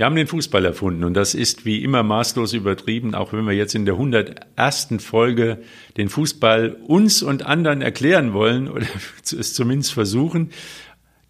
[0.00, 3.52] Wir haben den Fußball erfunden und das ist wie immer maßlos übertrieben, auch wenn wir
[3.52, 4.94] jetzt in der 101.
[5.00, 5.58] Folge
[5.98, 8.86] den Fußball uns und anderen erklären wollen oder
[9.22, 10.52] es zumindest versuchen.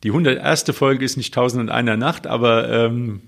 [0.04, 0.66] Die 101.
[0.70, 3.22] Folge ist nicht Tausend und einer Nacht, aber ähm,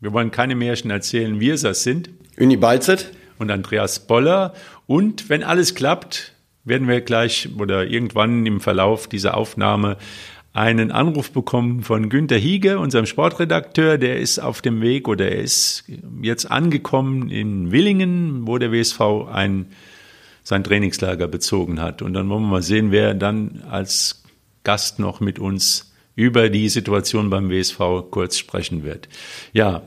[0.00, 2.10] wir wollen keine Märchen erzählen, wir es sind.
[2.36, 3.12] Uni Balzet.
[3.38, 4.54] Und Andreas Boller.
[4.88, 6.34] Und wenn alles klappt,
[6.64, 9.98] werden wir gleich oder irgendwann im Verlauf dieser Aufnahme
[10.52, 13.98] einen Anruf bekommen von Günter Hiege, unserem Sportredakteur.
[13.98, 15.84] Der ist auf dem Weg oder er ist
[16.22, 19.00] jetzt angekommen in Willingen, wo der WSV
[19.32, 19.66] ein,
[20.42, 22.02] sein Trainingslager bezogen hat.
[22.02, 24.24] Und dann wollen wir mal sehen, wer dann als
[24.64, 29.08] Gast noch mit uns über die Situation beim WSV kurz sprechen wird.
[29.52, 29.82] Ja,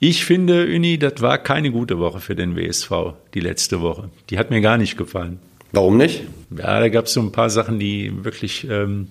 [0.00, 4.10] ich finde, Uni, das war keine gute Woche für den WSV, die letzte Woche.
[4.30, 5.38] Die hat mir gar nicht gefallen.
[5.70, 6.24] Warum nicht?
[6.50, 9.06] Ja, da gab es so ein paar Sachen, die wirklich ähm,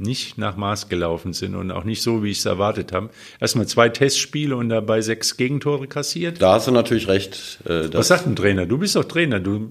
[0.00, 3.10] nicht nach Maß gelaufen sind und auch nicht so, wie ich es erwartet habe.
[3.38, 6.40] Erstmal zwei Testspiele und dabei sechs Gegentore kassiert.
[6.40, 7.60] Da hast du natürlich recht.
[7.66, 8.66] Äh, Was sagt ein Trainer?
[8.66, 9.40] Du bist doch Trainer.
[9.40, 9.68] Du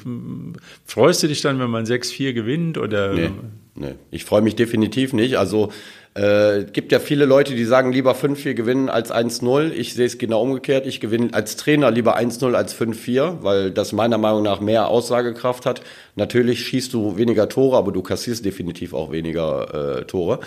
[0.85, 3.13] freust du dich dann, wenn man 6-4 gewinnt oder?
[3.13, 3.31] Nee,
[3.75, 3.95] nee.
[4.11, 5.37] ich freue mich definitiv nicht.
[5.37, 5.71] Also
[6.15, 9.71] äh, gibt ja viele Leute, die sagen, lieber 5-4 gewinnen als 1-0.
[9.71, 10.87] Ich sehe es genau umgekehrt.
[10.87, 15.65] Ich gewinne als Trainer lieber 1-0 als 5-4, weil das meiner Meinung nach mehr Aussagekraft
[15.65, 15.81] hat.
[16.15, 20.39] Natürlich schießt du weniger Tore, aber du kassierst definitiv auch weniger äh, Tore.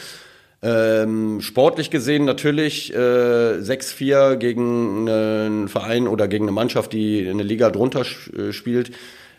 [0.65, 7.43] Ähm, sportlich gesehen natürlich äh, 6-4 gegen einen Verein oder gegen eine Mannschaft, die eine
[7.43, 8.93] Liga drunter äh, spielt, äh,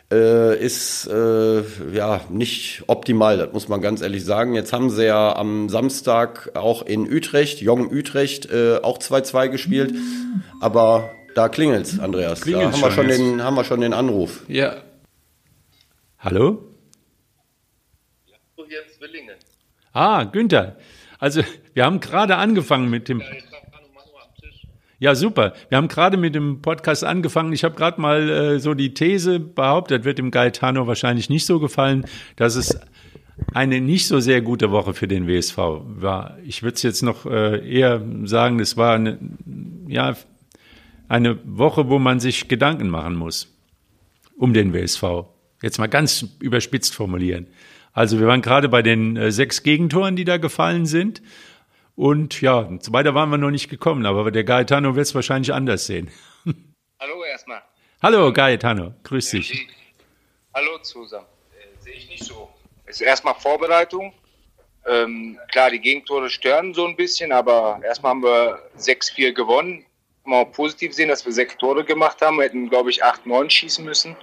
[0.09, 4.53] ist äh, ja nicht optimal, das muss man ganz ehrlich sagen.
[4.53, 9.95] Jetzt haben sie ja am Samstag auch in Utrecht, Jong Utrecht, äh, auch 2-2 gespielt.
[10.61, 12.41] Aber da klingelt's, Andreas.
[12.41, 14.43] Klingelt's da haben wir, schon den, haben wir schon den Anruf.
[14.47, 14.83] Ja.
[16.19, 16.63] Hallo?
[18.27, 18.35] Ja,
[18.67, 19.35] hier in Zwillingen.
[19.93, 20.77] Ah, Günther.
[21.19, 21.41] Also,
[21.73, 23.19] wir haben gerade angefangen mit dem.
[23.19, 23.27] Ja,
[25.03, 25.51] ja, super.
[25.67, 27.51] Wir haben gerade mit dem Podcast angefangen.
[27.51, 31.59] Ich habe gerade mal äh, so die These behauptet, wird dem Gaetano wahrscheinlich nicht so
[31.59, 32.05] gefallen,
[32.37, 32.79] dass es
[33.53, 36.37] eine nicht so sehr gute Woche für den WSV war.
[36.45, 39.17] Ich würde es jetzt noch äh, eher sagen, es war eine,
[39.89, 40.15] ja,
[41.09, 43.53] eine Woche, wo man sich Gedanken machen muss
[44.37, 45.03] um den WSV.
[45.61, 47.47] Jetzt mal ganz überspitzt formulieren.
[47.91, 51.21] Also wir waren gerade bei den äh, sechs Gegentoren, die da gefallen sind.
[51.95, 55.85] Und ja, weiter waren wir noch nicht gekommen, aber der Gaetano wird es wahrscheinlich anders
[55.85, 56.11] sehen.
[56.99, 57.61] Hallo erstmal.
[58.01, 59.67] Hallo Gaetano, grüß dich.
[60.55, 61.27] Hallo zusammen.
[61.51, 62.49] Äh, Sehe ich nicht so.
[62.85, 64.13] Es ist erstmal Vorbereitung.
[64.85, 69.85] Ähm, klar, die Gegentore stören so ein bisschen, aber erstmal haben wir 6-4 gewonnen.
[70.25, 72.37] Mal positiv sehen, dass wir sechs Tore gemacht haben.
[72.37, 74.15] Wir hätten, glaube ich, 8-9 schießen müssen.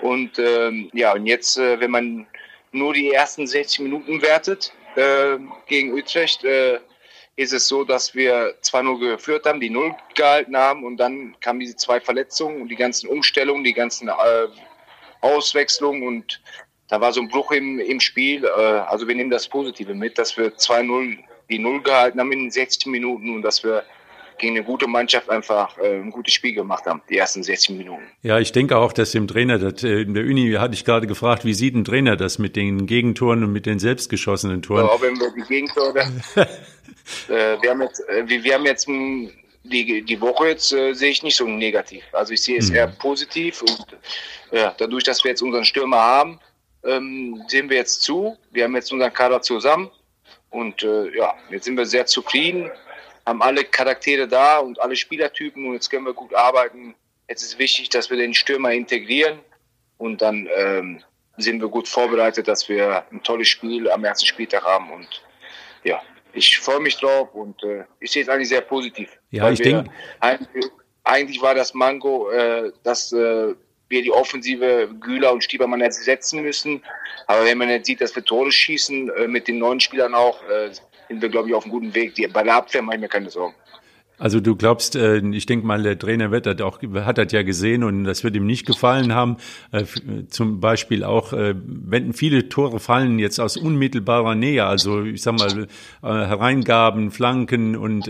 [0.00, 2.26] Und ähm, ja, und jetzt, äh, wenn man
[2.72, 6.80] nur die ersten 60 Minuten wertet äh, gegen Utrecht, äh,
[7.36, 11.60] ist es so, dass wir 2-0 geführt haben, die Null gehalten haben und dann kamen
[11.60, 14.12] diese zwei Verletzungen und die ganzen Umstellungen, die ganzen äh,
[15.20, 16.40] Auswechslungen und
[16.88, 18.44] da war so ein Bruch im, im Spiel.
[18.44, 21.18] Äh, also wir nehmen das Positive mit, dass wir 2-0
[21.50, 23.84] die Null gehalten haben in den 60 Minuten und dass wir
[24.38, 28.02] gegen eine gute Mannschaft einfach äh, ein gutes Spiel gemacht haben, die ersten 60 Minuten.
[28.22, 31.06] Ja, ich denke auch, dass dem Trainer, das, äh, in der Uni hatte ich gerade
[31.06, 34.86] gefragt, wie sieht ein Trainer das mit den Gegentoren und mit den selbstgeschossenen Toren?
[34.86, 36.04] Ja, auch wenn wir die Gegentore,
[37.28, 39.30] äh, wir haben jetzt, äh, wir, wir haben jetzt m,
[39.62, 42.04] die, die Woche jetzt äh, sehe ich nicht so negativ.
[42.12, 42.76] Also ich sehe es mhm.
[42.76, 43.86] eher positiv und
[44.52, 46.40] ja, dadurch, dass wir jetzt unseren Stürmer haben,
[46.84, 48.36] ähm, sehen wir jetzt zu.
[48.52, 49.90] Wir haben jetzt unseren Kader zusammen
[50.50, 52.70] und äh, ja, jetzt sind wir sehr zufrieden
[53.26, 56.94] haben alle Charaktere da und alle Spielertypen und jetzt können wir gut arbeiten.
[57.28, 59.38] Jetzt ist wichtig, dass wir den Stürmer integrieren
[59.98, 61.02] und dann ähm,
[61.36, 65.22] sind wir gut vorbereitet, dass wir ein tolles Spiel am ersten Spieltag haben und
[65.84, 66.02] ja,
[66.34, 69.08] ich freue mich drauf und äh, ich sehe es eigentlich sehr positiv.
[69.30, 69.90] Ja, ich denke.
[70.20, 70.66] Eigentlich,
[71.04, 73.54] eigentlich, war das Mango, äh, dass äh,
[73.88, 76.82] wir die Offensive Güler und Stiebermann ersetzen müssen.
[77.26, 80.42] Aber wenn man jetzt sieht, dass wir Tore schießen, äh, mit den neuen Spielern auch,
[80.48, 80.70] äh,
[81.08, 82.14] sind wir, glaube ich, auf einem guten Weg.
[82.14, 83.54] Die, bei der Abwehr mache ich mir keine Sorgen.
[84.16, 87.42] Also du glaubst, äh, ich denke mal, der Trainer wird das auch, hat das ja
[87.42, 89.38] gesehen und das wird ihm nicht gefallen haben.
[89.72, 89.84] Äh,
[90.28, 95.38] zum Beispiel auch, äh, wenn viele Tore fallen jetzt aus unmittelbarer Nähe, also ich sag
[95.38, 95.66] mal
[96.02, 98.08] Hereingaben, Flanken und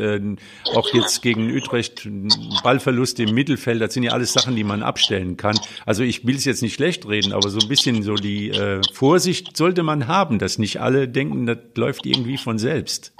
[0.74, 2.08] auch jetzt gegen Utrecht
[2.62, 5.58] Ballverluste im Mittelfeld, das sind ja alles Sachen, die man abstellen kann.
[5.86, 8.52] Also ich will es jetzt nicht schlecht reden, aber so ein bisschen so die
[8.92, 13.12] Vorsicht sollte man haben, dass nicht alle denken, das läuft irgendwie von selbst.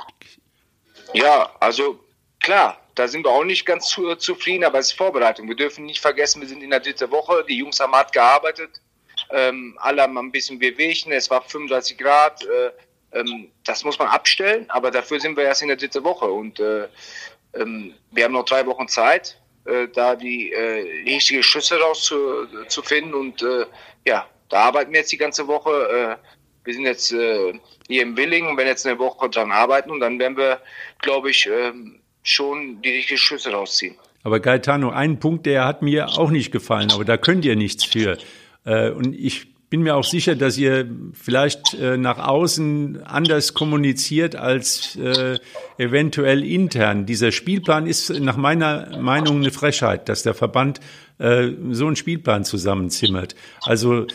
[1.13, 2.01] Ja, also
[2.45, 5.49] klar, da sind wir auch nicht ganz zu, zufrieden, aber es ist Vorbereitung.
[5.49, 8.81] Wir dürfen nicht vergessen, wir sind in der dritten Woche, die Jungs haben hart gearbeitet,
[9.31, 14.09] ähm, alle haben ein bisschen Wehwehchen, es war 35 Grad, äh, ähm, das muss man
[14.09, 16.87] abstellen, aber dafür sind wir erst in der dritten Woche und äh,
[17.55, 23.15] ähm, wir haben noch drei Wochen Zeit, äh, da die äh, richtige Schüsse rauszufinden.
[23.15, 23.67] Und äh,
[24.07, 25.71] ja, da arbeiten wir jetzt die ganze Woche.
[26.21, 26.27] Äh,
[26.65, 27.55] wir sind jetzt äh,
[27.89, 30.61] hier im Willing und werden jetzt eine Woche dran arbeiten und dann werden wir,
[31.01, 31.73] glaube ich, äh,
[32.25, 33.95] schon die richtigen Schüsse rausziehen.
[34.25, 37.85] Aber Gaetano, ein Punkt, der hat mir auch nicht gefallen, aber da könnt ihr nichts
[37.85, 38.19] für.
[38.65, 44.37] Äh, und ich bin mir auch sicher, dass ihr vielleicht äh, nach außen anders kommuniziert
[44.37, 45.41] als äh,
[45.79, 47.07] eventuell intern.
[47.07, 50.79] Dieser Spielplan ist nach meiner Meinung eine Frechheit, dass der Verband
[51.19, 53.35] äh, so einen Spielplan zusammenzimmert.
[53.63, 54.07] Also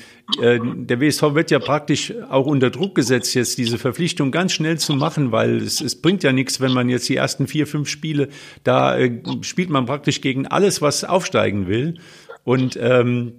[0.42, 4.78] äh, der WSV wird ja praktisch auch unter Druck gesetzt, jetzt diese Verpflichtung ganz schnell
[4.78, 7.90] zu machen, weil es, es bringt ja nichts, wenn man jetzt die ersten vier, fünf
[7.90, 8.30] Spiele,
[8.64, 11.96] da äh, spielt man praktisch gegen alles, was aufsteigen will.
[12.46, 13.34] Und ähm,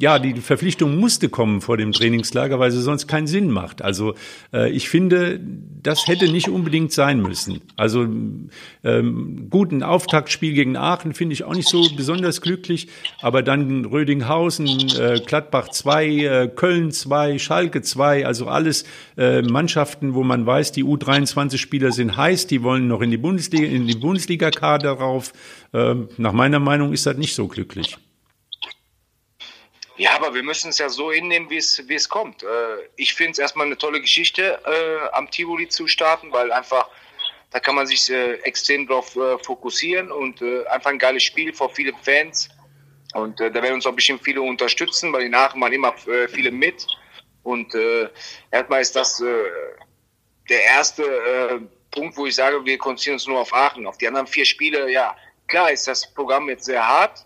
[0.00, 3.80] ja, die Verpflichtung musste kommen vor dem Trainingslager, weil sie sonst keinen Sinn macht.
[3.80, 4.14] Also
[4.52, 5.38] äh, ich finde,
[5.82, 7.60] das hätte nicht unbedingt sein müssen.
[7.76, 8.08] Also
[8.82, 12.88] ähm, gut, ein Auftaktspiel gegen Aachen finde ich auch nicht so besonders glücklich,
[13.20, 18.84] aber dann Rödinghausen, äh, Gladbach 2, äh, Köln 2, Schalke 2, also alles
[19.16, 23.64] äh, Mannschaften, wo man weiß, die U23-Spieler sind heiß, die wollen noch in die Bundesliga,
[23.64, 25.32] in die Bundesliga-Kader rauf.
[25.72, 27.96] Äh, nach meiner Meinung ist das nicht so glücklich.
[29.98, 32.44] Ja, aber wir müssen es ja so hinnehmen, wie es, wie es kommt.
[32.44, 32.46] Äh,
[32.94, 36.88] ich finde es erstmal eine tolle Geschichte, äh, am Tivoli zu starten, weil einfach,
[37.50, 41.52] da kann man sich äh, extrem drauf äh, fokussieren und äh, einfach ein geiles Spiel
[41.52, 42.48] vor vielen Fans.
[43.12, 45.92] Und äh, da werden uns auch bestimmt viele unterstützen, weil die Aachen machen immer
[46.28, 46.86] viele mit.
[47.42, 47.74] Und
[48.50, 49.22] erstmal ist das
[50.50, 53.86] der erste Punkt, wo ich sage, wir konzentrieren uns nur auf Aachen.
[53.86, 55.16] Auf die anderen vier Spiele, ja,
[55.46, 57.24] klar ist das Programm jetzt sehr hart,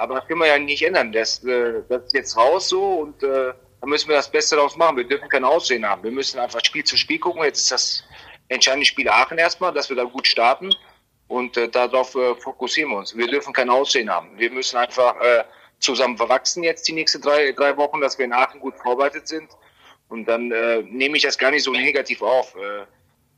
[0.00, 1.12] aber das können wir ja nicht ändern.
[1.12, 4.76] Das, äh, das ist jetzt raus so und äh, da müssen wir das Beste daraus
[4.76, 4.96] machen.
[4.96, 6.02] Wir dürfen kein Aussehen haben.
[6.02, 7.42] Wir müssen einfach Spiel zu Spiel gucken.
[7.44, 8.04] Jetzt ist das
[8.48, 10.74] entscheidende Spiel Aachen erstmal, dass wir da gut starten
[11.28, 13.14] und äh, darauf äh, fokussieren wir uns.
[13.14, 14.30] Wir dürfen kein Aussehen haben.
[14.38, 15.44] Wir müssen einfach äh,
[15.80, 19.50] zusammen verwachsen jetzt die nächsten drei, drei Wochen, dass wir in Aachen gut vorbereitet sind.
[20.08, 22.56] Und dann äh, nehme ich das gar nicht so negativ auf.
[22.56, 22.86] Äh,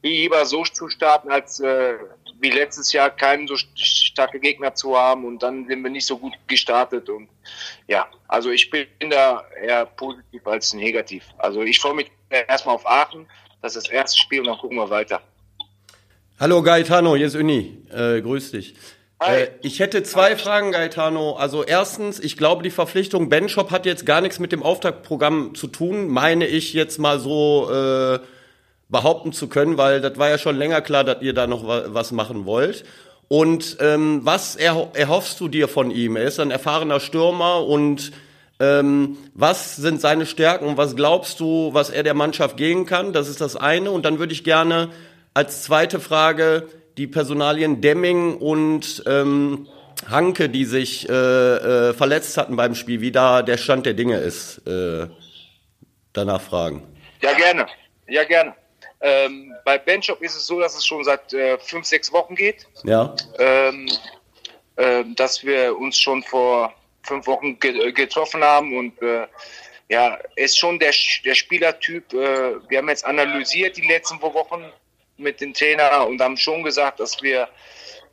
[0.09, 1.95] lieber so zu starten, als äh,
[2.43, 6.19] wie letztes Jahr keinen so starke Gegner zu haben und dann sind wir nicht so
[6.19, 7.29] gut gestartet und
[7.87, 11.25] ja, also ich bin da eher positiv als negativ.
[11.39, 13.27] Also ich freue mich erstmal auf Aachen,
[13.63, 15.23] das ist das erste Spiel und dann gucken wir weiter.
[16.41, 18.75] Hallo Gaetano, hier ist Uni, äh, grüß dich.
[19.21, 20.37] Äh, ich hätte zwei.
[20.37, 21.35] Fragen, Gaetano.
[21.35, 25.69] Also erstens, ich glaube, die Verpflichtung Benchop hat jetzt gar nichts mit dem Auftaktprogramm zu
[25.69, 28.19] tun, meine ich jetzt mal so äh,
[28.93, 32.13] behaupten zu können, weil das war ja schon länger klar, dass ihr da noch was
[32.13, 32.85] machen wollt.
[33.27, 36.17] Und ähm, was erhoffst du dir von ihm?
[36.17, 38.13] Er ist ein erfahrener Stürmer und
[38.61, 43.15] ähm, was sind seine Stärken und was glaubst du, was er der Mannschaft geben kann?
[43.15, 43.91] Das ist das eine.
[43.91, 44.91] Und dann würde ich gerne
[45.33, 46.69] als zweite Frage
[46.99, 49.67] die Personalien Demming und ähm,
[50.11, 54.19] Hanke, die sich äh, äh, verletzt hatten beim Spiel, wie da der Stand der Dinge
[54.19, 55.07] ist, äh,
[56.13, 56.83] danach fragen.
[57.23, 57.67] Ja, gerne.
[58.09, 58.55] Ja, gerne.
[59.03, 62.67] Ähm, bei Benchop ist es so, dass es schon seit äh, fünf, sechs Wochen geht.
[62.85, 63.15] Ja.
[63.39, 63.89] Ähm,
[64.77, 69.27] äh, dass wir uns schon vor fünf Wochen ge äh, getroffen haben und äh,
[69.89, 70.95] ja, ist schon der,
[71.25, 72.13] der Spielertyp.
[72.15, 74.65] Äh, wir haben jetzt analysiert die letzten Wochen
[75.17, 77.49] mit dem Trainer und haben schon gesagt, dass wir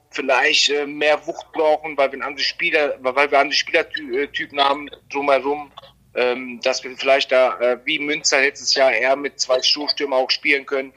[0.09, 5.71] vielleicht äh, mehr Wucht brauchen, weil wir andere Spieler, weil wir andere Spielertypen haben drumherum
[6.15, 10.29] ähm, dass wir vielleicht da äh, wie Münster letztes Jahr eher mit zwei Stoßstürmer auch
[10.29, 10.93] spielen können.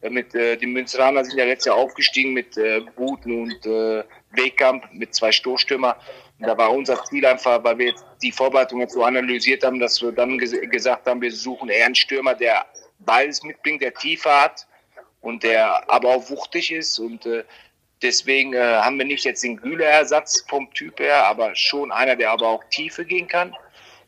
[0.00, 4.02] Äh, mit äh, die Münsteraner sind ja letztes Jahr aufgestiegen mit äh, Buten und äh,
[4.32, 5.96] Wegkamp mit zwei Stoßstürmer.
[6.38, 9.78] Und da war unser Ziel einfach, weil wir jetzt die Vorbereitung jetzt so analysiert haben,
[9.78, 12.66] dass wir dann ges gesagt haben, wir suchen eher einen Stürmer, der
[12.98, 14.66] beides mitbringt, der Tiefe hat
[15.20, 17.44] und der aber auch wuchtig ist und äh,
[18.02, 22.30] Deswegen äh, haben wir nicht jetzt den Güle-Ersatz vom Typ her, aber schon einer, der
[22.30, 23.56] aber auch Tiefe gehen kann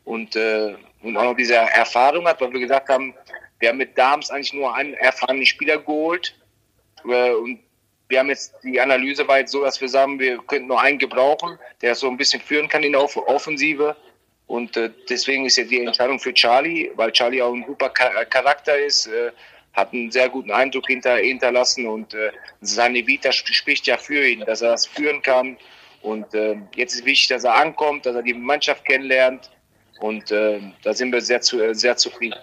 [0.09, 3.13] und, äh, und auch noch diese Erfahrung hat, weil wir gesagt haben,
[3.59, 6.35] wir haben mit Dams eigentlich nur einen erfahrenen Spieler geholt.
[7.07, 7.59] Äh, und
[8.07, 10.97] wir haben jetzt, die Analyse war jetzt so, dass wir sagen, wir könnten nur einen
[10.97, 13.95] gebrauchen, der so ein bisschen führen kann in der Offensive.
[14.47, 18.79] Und äh, deswegen ist ja die Entscheidung für Charlie, weil Charlie auch ein super Charakter
[18.79, 19.31] ist, äh,
[19.73, 24.39] hat einen sehr guten Eindruck hinter, hinterlassen und äh, seine Vita spricht ja für ihn,
[24.39, 25.57] dass er das führen kann.
[26.01, 29.51] Und äh, jetzt ist wichtig, dass er ankommt, dass er die Mannschaft kennenlernt
[29.99, 32.39] und äh, da sind wir sehr, zu, äh, sehr zufrieden.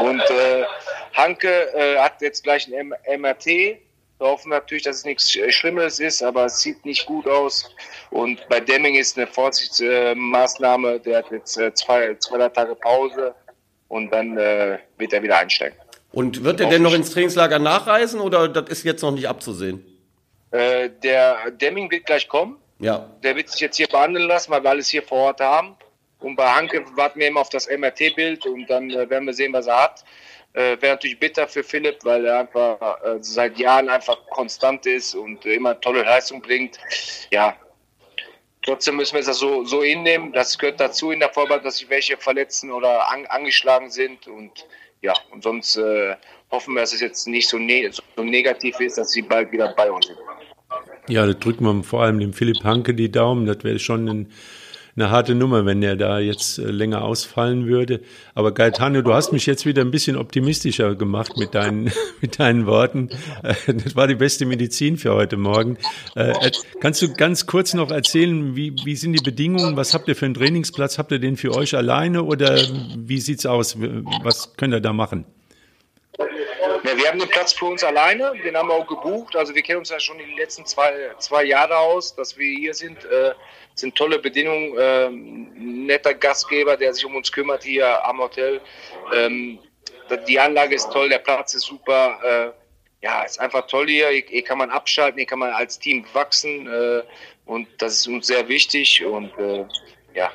[0.00, 0.64] Und äh,
[1.12, 3.46] Hanke äh, hat jetzt gleich ein M MRT.
[3.46, 7.68] Wir hoffen natürlich, dass es nichts Schlimmes ist, aber es sieht nicht gut aus.
[8.10, 11.00] Und bei Demming ist eine Vorsichtsmaßnahme.
[11.00, 13.34] Der hat jetzt äh, zwei, zwei Tage Pause
[13.88, 15.78] und dann äh, wird er wieder einsteigen.
[16.12, 19.84] Und wird er denn noch ins Trainingslager nachreisen oder das ist jetzt noch nicht abzusehen?
[20.52, 22.56] Äh, der Demming wird gleich kommen.
[22.78, 23.10] Ja.
[23.22, 25.76] Der wird sich jetzt hier behandeln lassen, weil wir alles hier vor Ort haben.
[26.24, 29.52] Und bei Hanke warten wir immer auf das MRT-Bild und dann äh, werden wir sehen,
[29.52, 30.04] was er hat.
[30.54, 35.14] Äh, Wäre natürlich bitter für Philipp, weil er einfach äh, seit Jahren einfach konstant ist
[35.14, 36.78] und immer tolle Leistung bringt.
[37.30, 37.54] Ja,
[38.62, 40.32] trotzdem müssen wir es so, so hinnehmen.
[40.32, 44.26] Das gehört dazu in der Vorbereitung, dass sich welche verletzen oder an, angeschlagen sind.
[44.26, 44.66] Und
[45.02, 46.16] ja, und sonst äh,
[46.50, 49.74] hoffen wir, dass es jetzt nicht so, ne so negativ ist, dass sie bald wieder
[49.76, 50.18] bei uns sind.
[51.06, 53.44] Ja, da drücken wir vor allem dem Philipp Hanke die Daumen.
[53.44, 54.32] Das wäre schon ein
[54.96, 58.00] eine harte Nummer, wenn er da jetzt äh, länger ausfallen würde.
[58.34, 62.66] Aber Gaetano, du hast mich jetzt wieder ein bisschen optimistischer gemacht mit deinen, mit deinen
[62.66, 63.10] Worten.
[63.42, 65.78] Äh, das war die beste Medizin für heute Morgen.
[66.14, 66.32] Äh,
[66.80, 69.76] kannst du ganz kurz noch erzählen, wie, wie sind die Bedingungen?
[69.76, 70.98] Was habt ihr für einen Trainingsplatz?
[70.98, 72.56] Habt ihr den für euch alleine oder
[72.96, 73.76] wie sieht's aus?
[74.22, 75.24] Was könnt ihr da machen?
[76.84, 79.34] Ja, wir haben den Platz für uns alleine, den haben wir auch gebucht.
[79.36, 82.74] Also wir kennen uns ja schon die letzten zwei, zwei Jahre aus, dass wir hier
[82.74, 83.02] sind.
[83.06, 83.32] Äh,
[83.74, 88.60] sind tolle Bedingungen, äh, netter Gastgeber, der sich um uns kümmert hier am Hotel.
[89.14, 89.58] Ähm,
[90.28, 92.52] die Anlage ist toll, der Platz ist super.
[92.52, 94.08] Äh, ja, ist einfach toll hier.
[94.10, 97.02] Hier, hier kann man abschalten, hier kann man als Team wachsen äh,
[97.46, 99.64] und das ist uns sehr wichtig und äh,
[100.14, 100.30] ja.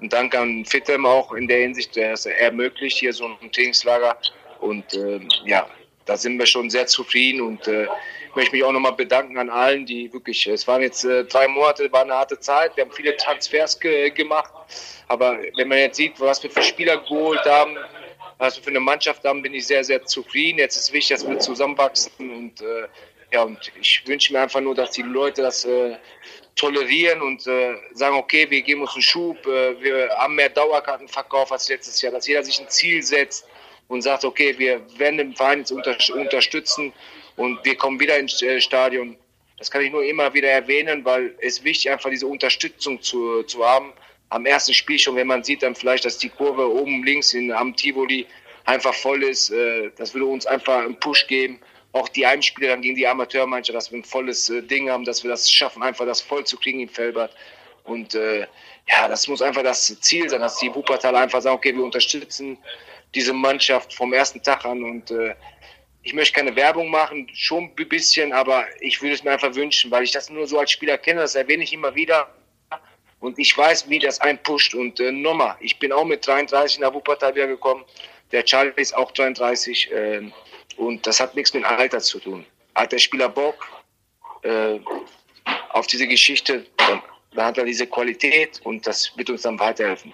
[0.00, 4.18] Und Dank an Fitem auch in der Hinsicht, der es ermöglicht hier so ein Trainingslager
[4.60, 5.66] und äh, ja,
[6.06, 9.48] da sind wir schon sehr zufrieden und äh, ich möchte mich auch nochmal bedanken an
[9.48, 12.92] allen, die wirklich, es waren jetzt äh, drei Monate, war eine harte Zeit, wir haben
[12.92, 14.52] viele Transfers ge gemacht,
[15.08, 17.76] aber wenn man jetzt sieht, was wir für Spieler geholt haben,
[18.38, 20.58] was wir für eine Mannschaft haben, bin ich sehr, sehr zufrieden.
[20.58, 22.88] Jetzt ist wichtig, dass wir zusammenwachsen und äh,
[23.32, 25.96] ja, und ich wünsche mir einfach nur, dass die Leute das äh,
[26.54, 31.50] tolerieren und äh, sagen, okay, wir geben uns einen Schub, äh, wir haben mehr Dauerkartenverkauf
[31.50, 33.46] als letztes Jahr, dass jeder sich ein Ziel setzt
[33.88, 36.92] und sagt, okay, wir werden den Verein jetzt unter, unterstützen
[37.36, 39.16] und wir kommen wieder ins äh, Stadion.
[39.58, 43.64] Das kann ich nur immer wieder erwähnen, weil es wichtig einfach diese Unterstützung zu, zu
[43.64, 43.92] haben.
[44.30, 47.52] Am ersten Spiel schon, wenn man sieht dann vielleicht, dass die Kurve oben links in,
[47.52, 48.26] am Tivoli
[48.64, 51.60] einfach voll ist, äh, das würde uns einfach einen Push geben.
[51.92, 55.22] Auch die Heimspiele dann gegen die Amateurmannschaft, dass wir ein volles äh, Ding haben, dass
[55.22, 57.32] wir das schaffen, einfach das voll zu kriegen in Felbert.
[57.84, 58.46] Und äh,
[58.88, 62.58] ja, das muss einfach das Ziel sein, dass die Wuppertal einfach sagen, okay, wir unterstützen
[63.14, 65.34] diese Mannschaft vom ersten Tag an und äh,
[66.02, 69.90] ich möchte keine Werbung machen, schon ein bisschen, aber ich würde es mir einfach wünschen,
[69.90, 72.28] weil ich das nur so als Spieler kenne, das erwähne ich immer wieder.
[73.20, 74.74] Und ich weiß, wie das einpusht.
[74.74, 77.82] Und äh, nochmal, ich bin auch mit 33 nach Wuppertal wieder gekommen.
[78.32, 79.90] Der Charlie ist auch 33.
[79.90, 80.30] Äh,
[80.76, 82.44] und das hat nichts mit Alter zu tun.
[82.74, 83.66] Hat der Spieler Bock
[84.42, 84.78] äh,
[85.70, 87.02] auf diese Geschichte, dann,
[87.32, 90.12] dann hat er diese Qualität und das wird uns dann weiterhelfen.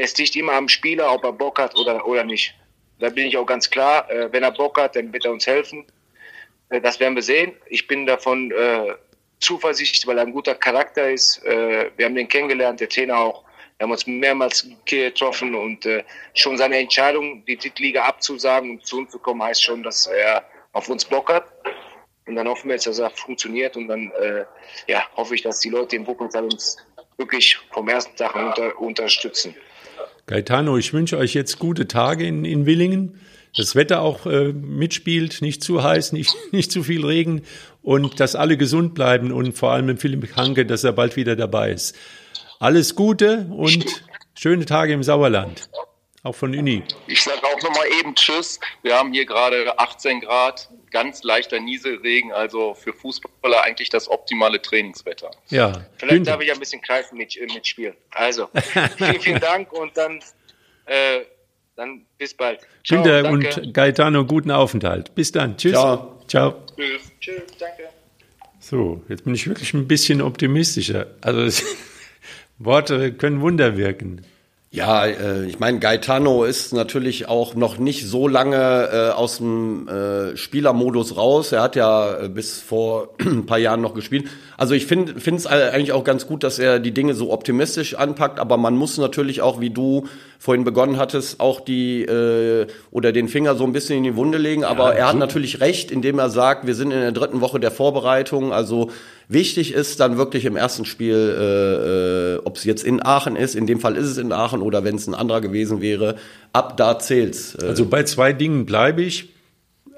[0.00, 2.54] Es liegt immer am Spieler, ob er Bock hat oder, oder nicht.
[2.98, 4.10] Da bin ich auch ganz klar.
[4.10, 5.86] Äh, wenn er Bock hat, dann wird er uns helfen.
[6.68, 7.52] Äh, das werden wir sehen.
[7.66, 8.94] Ich bin davon äh,
[9.40, 11.44] zuversichtlich, weil er ein guter Charakter ist.
[11.44, 13.44] Äh, wir haben den kennengelernt, der Trainer auch.
[13.78, 18.98] Wir haben uns mehrmals getroffen und äh, schon seine Entscheidung, die Drittliga abzusagen und zu
[18.98, 21.46] uns zu kommen, heißt schon, dass er auf uns Bock hat.
[22.26, 24.44] Und dann hoffen wir jetzt, dass er funktioniert und dann äh,
[24.86, 26.76] ja, hoffe ich, dass die Leute im Wuppertal uns
[27.16, 29.56] wirklich vom ersten Tag unter, unterstützen.
[30.30, 33.20] Gaetano, ich wünsche euch jetzt gute Tage in, in Willingen.
[33.56, 37.42] Das Wetter auch äh, mitspielt, nicht zu heiß, nicht, nicht zu viel Regen
[37.82, 41.72] und dass alle gesund bleiben und vor allem Philipp Hanke, dass er bald wieder dabei
[41.72, 41.96] ist.
[42.60, 43.84] Alles Gute und
[44.34, 45.68] schöne Tage im Sauerland.
[46.22, 46.84] Auch von Uni.
[47.08, 48.60] Ich sage auch nochmal eben Tschüss.
[48.82, 54.60] Wir haben hier gerade 18 Grad, ganz leichter Nieselregen, also für Fußballer eigentlich das optimale
[54.60, 55.30] Trainingswetter.
[55.48, 55.84] Ja.
[55.96, 56.32] Vielleicht Günther.
[56.32, 57.94] darf ich ein bisschen kreisen mit, äh, mitspielen.
[58.10, 58.48] Also,
[58.96, 60.20] vielen, vielen Dank und dann,
[60.86, 61.20] äh,
[61.76, 62.60] dann bis bald.
[62.84, 63.60] Ciao, Günther danke.
[63.60, 65.14] und Gaetano, guten Aufenthalt.
[65.14, 65.56] Bis dann.
[65.56, 65.72] Tschüss.
[65.72, 66.22] Ciao.
[66.26, 66.62] Ciao.
[66.76, 67.02] Tschüss.
[67.20, 67.88] Tschüss, danke.
[68.58, 71.06] So, jetzt bin ich wirklich ein bisschen optimistischer.
[71.20, 71.64] Also,
[72.58, 74.22] Worte können Wunder wirken.
[74.72, 79.88] Ja, äh, ich meine, Gaetano ist natürlich auch noch nicht so lange äh, aus dem
[79.88, 81.50] äh, Spielermodus raus.
[81.50, 84.28] Er hat ja äh, bis vor ein paar Jahren noch gespielt.
[84.56, 88.38] Also ich finde es eigentlich auch ganz gut, dass er die Dinge so optimistisch anpackt,
[88.38, 90.06] aber man muss natürlich auch, wie du
[90.38, 94.38] vorhin begonnen hattest, auch die äh, oder den Finger so ein bisschen in die Wunde
[94.38, 94.62] legen.
[94.62, 97.58] Aber ja, er hat natürlich recht, indem er sagt, wir sind in der dritten Woche
[97.58, 98.52] der Vorbereitung.
[98.52, 98.90] Also
[99.32, 103.54] Wichtig ist dann wirklich im ersten Spiel, äh, äh, ob es jetzt in Aachen ist,
[103.54, 106.16] in dem Fall ist es in Aachen oder wenn es ein anderer gewesen wäre,
[106.52, 107.54] ab da zählt's.
[107.54, 107.66] Äh.
[107.66, 109.28] Also bei zwei Dingen bleibe ich.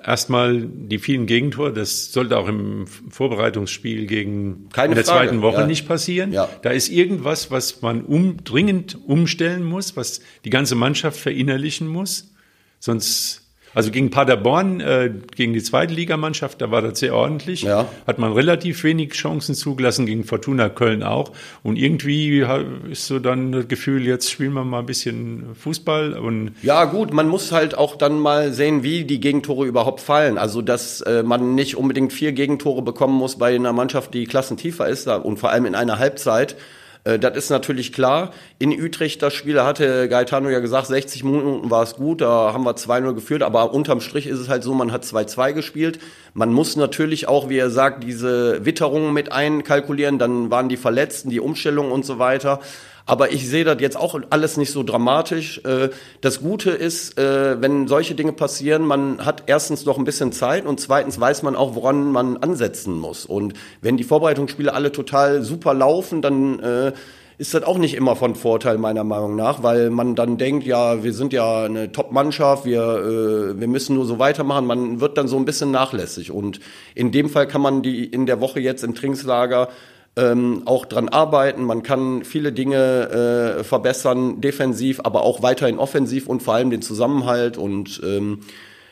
[0.05, 5.29] Erstmal die vielen Gegentore, das sollte auch im Vorbereitungsspiel gegen Keine in der Frage.
[5.29, 5.67] zweiten Woche ja.
[5.67, 6.33] nicht passieren.
[6.33, 6.51] Ja.
[6.61, 12.35] Da ist irgendwas, was man um, dringend umstellen muss, was die ganze Mannschaft verinnerlichen muss.
[12.81, 13.42] Sonst
[13.75, 17.63] Also gegen Paderborn, äh, gegen die zweite Ligamannschaft, da war das sehr ordentlich.
[17.63, 17.87] Ja.
[18.07, 21.33] Hat man relativ wenig Chancen zugelassen, gegen Fortuna Köln auch.
[21.63, 22.45] Und irgendwie
[22.91, 26.15] ist so dann das Gefühl, jetzt spielen wir mal ein bisschen Fußball.
[26.15, 30.39] Und Ja, gut, man muss halt auch dann mal sehen, wie die Gegentore überhaupt fallen.
[30.39, 34.89] Also, dass äh, man nicht unbedingt vier Gegentore bekommen muss bei einer Mannschaft, die klassentiefer
[34.89, 36.57] ist und vor allem in einer Halbzeit.
[37.05, 38.33] Äh, das ist natürlich klar.
[38.59, 42.53] In Utrecht, das Spiel, da hatte Gaetano ja gesagt, 60 Minuten war es gut, da
[42.53, 45.99] haben wir 2-0 geführt, aber unterm Strich ist es halt so, man hat 2-2 gespielt.
[46.35, 51.31] Man muss natürlich auch, wie er sagt, diese Witterungen mit einkalkulieren, dann waren die Verletzten,
[51.31, 52.61] die Umstellung und so weiter.
[53.05, 55.61] Aber ich sehe das jetzt auch alles nicht so dramatisch.
[55.65, 55.91] Äh,
[56.21, 60.67] Das Gute ist, äh, wenn solche Dinge passieren, man hat erstens noch ein bisschen Zeit
[60.67, 63.27] und zweitens weiß man auch, woran man ansetzen muss.
[63.27, 66.93] Und wenn die Vorbereitungsspiele alle total super laufen, dann äh,
[67.39, 71.03] ist das auch nicht immer von Vorteil meiner Meinung nach, weil man dann denkt, ja,
[71.03, 74.65] wir sind ja eine Top-Mannschaft, wir, wir müssen nur so weitermachen.
[74.67, 76.31] Man wird dann so ein bisschen nachlässig.
[76.31, 76.61] Und
[76.95, 79.71] in dem Fall kann man die in der Woche jetzt im Trainingslager
[80.17, 81.65] ähm, auch dran arbeiten.
[81.65, 86.83] Man kann viele Dinge äh, verbessern, defensiv, aber auch weiterhin offensiv und vor allem den
[86.83, 87.57] Zusammenhalt.
[87.57, 88.41] Und ähm,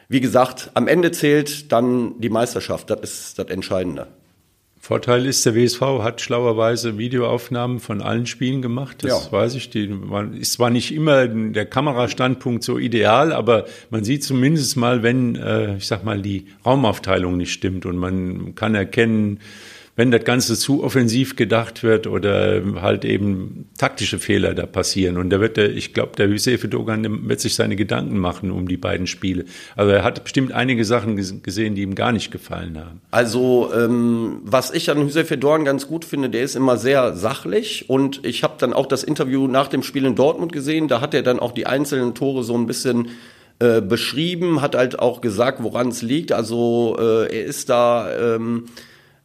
[0.09, 2.91] wie gesagt, am Ende zählt dann die Meisterschaft.
[2.91, 4.07] Das ist das Entscheidende.
[4.83, 9.05] Vorteil ist, der WSV hat schlauerweise Videoaufnahmen von allen Spielen gemacht.
[9.05, 9.33] Das Ja.
[9.33, 9.69] weiß ich.
[9.69, 15.03] Die man ist zwar nicht immer der Kamerastandpunkt so ideal, aber man sieht zumindest mal,
[15.03, 19.41] wenn, äh, ich sag mal, die Raumaufteilung nicht stimmt und man kann erkennen,
[20.01, 25.19] wenn das Ganze zu offensiv gedacht wird oder halt eben taktische Fehler da passieren.
[25.19, 28.67] Und da wird der, ich glaube, der Hüsefe Dogan wird sich seine Gedanken machen um
[28.67, 29.45] die beiden Spiele.
[29.77, 33.03] Also er hat bestimmt einige Sachen ges- gesehen, die ihm gar nicht gefallen haben.
[33.11, 37.91] Also, ähm, was ich an Hüseyin Dorn ganz gut finde, der ist immer sehr sachlich
[37.91, 41.13] und ich habe dann auch das Interview nach dem Spiel in Dortmund gesehen, da hat
[41.13, 43.09] er dann auch die einzelnen Tore so ein bisschen
[43.59, 46.33] äh, beschrieben, hat halt auch gesagt, woran es liegt.
[46.33, 48.65] Also äh, er ist da, ähm,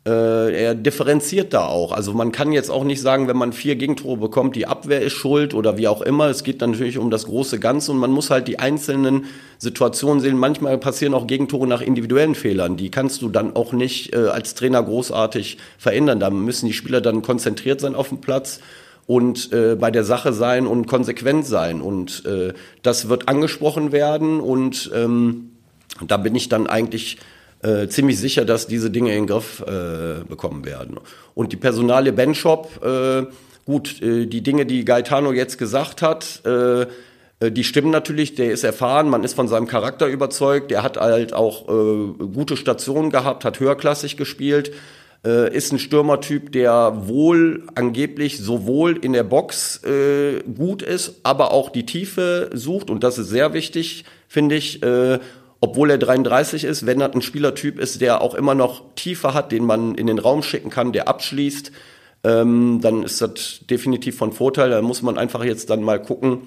[0.08, 1.92] äh, er differenziert da auch.
[1.92, 5.14] Also man kann jetzt auch nicht sagen, wenn man vier Gegentore bekommt, die Abwehr ist
[5.14, 6.28] schuld oder wie auch immer.
[6.28, 9.26] Es geht natürlich um das große Ganze und man muss halt die einzelnen
[9.58, 10.38] Situationen sehen.
[10.38, 12.78] Manchmal passieren auch Gegentore nach individuellen Fehlern.
[12.78, 16.20] Die kannst du dann auch nicht äh, als Trainer großartig verändern.
[16.20, 18.60] Da müssen die Spieler dann konzentriert sein auf dem Platz
[19.08, 21.82] und äh, bei der Sache sein und konsequent sein.
[21.82, 25.52] Und äh, das wird angesprochen werden und ähm,
[26.08, 27.18] da bin ich dann eigentlich
[27.66, 31.00] äh, ziemlich sicher, dass diese Dinge in den Griff äh, bekommen werden.
[31.34, 33.24] Und die Personale Ben Shop, äh,
[33.66, 38.52] gut, äh, die Dinge, die Gaetano jetzt gesagt hat, äh, äh, die stimmen natürlich, der
[38.52, 43.44] ist erfahren, man ist von seinem Charakter überzeugt, der hat halt auch gute Stationen gehabt,
[43.46, 44.72] hat höherklassig gespielt,
[45.24, 51.72] ist ein Stürmertyp, der wohl angeblich sowohl in der Box äh, gut ist, aber auch
[51.72, 54.84] die Tiefe sucht und das ist sehr wichtig, finde ich.
[54.84, 55.18] Äh,
[55.66, 59.52] obwohl er 33 ist, wenn er ein Spielertyp ist, der auch immer noch Tiefe hat,
[59.52, 61.72] den man in den Raum schicken kann, der abschließt,
[62.24, 64.70] ähm, dann ist das definitiv von Vorteil.
[64.70, 66.42] Da muss man einfach jetzt dann mal gucken,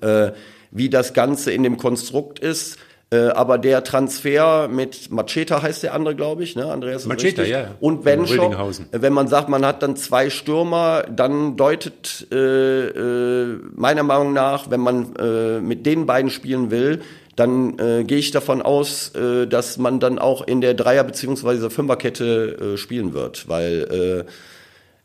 [0.00, 0.30] äh,
[0.70, 2.78] wie das Ganze in dem Konstrukt ist.
[3.10, 6.72] Äh, aber der Transfer mit Macheta heißt der andere, glaube ich, ne?
[6.72, 7.04] Andreas?
[7.04, 7.48] Macheta, richtig.
[7.48, 7.74] ja.
[7.80, 8.46] Und Benschop.
[8.46, 8.86] Rödinghausen.
[8.92, 14.70] Wenn man sagt, man hat dann zwei Stürmer, dann deutet äh, äh, meiner Meinung nach,
[14.70, 17.02] wenn man äh, mit den beiden spielen will,
[17.38, 21.70] dann äh, gehe ich davon aus, äh, dass man dann auch in der Dreier- bzw.
[21.70, 24.30] Fünferkette äh, spielen wird, weil äh,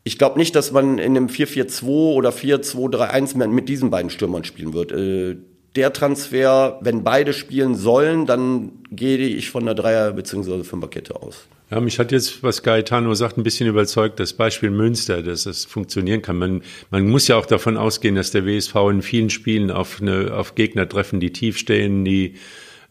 [0.02, 4.74] ich glaube nicht, dass man in einem 4-4-2 oder 4-2-3-1 mit- diesen beiden Stürmern spielen
[4.74, 4.92] wird.
[4.92, 5.36] Äh,
[5.76, 10.62] der Transfer, wenn beide spielen sollen, dann gehe ich von der Dreier- bzw.
[10.62, 11.46] Fünferkette aus.
[11.70, 15.64] Ja, mich hat jetzt, was Gaetano sagt, ein bisschen überzeugt, das Beispiel Münster, dass es
[15.64, 16.36] funktionieren kann.
[16.36, 20.34] Man, man muss ja auch davon ausgehen, dass der WSV in vielen Spielen auf, eine,
[20.34, 22.34] auf Gegner treffen, die tief stehen, die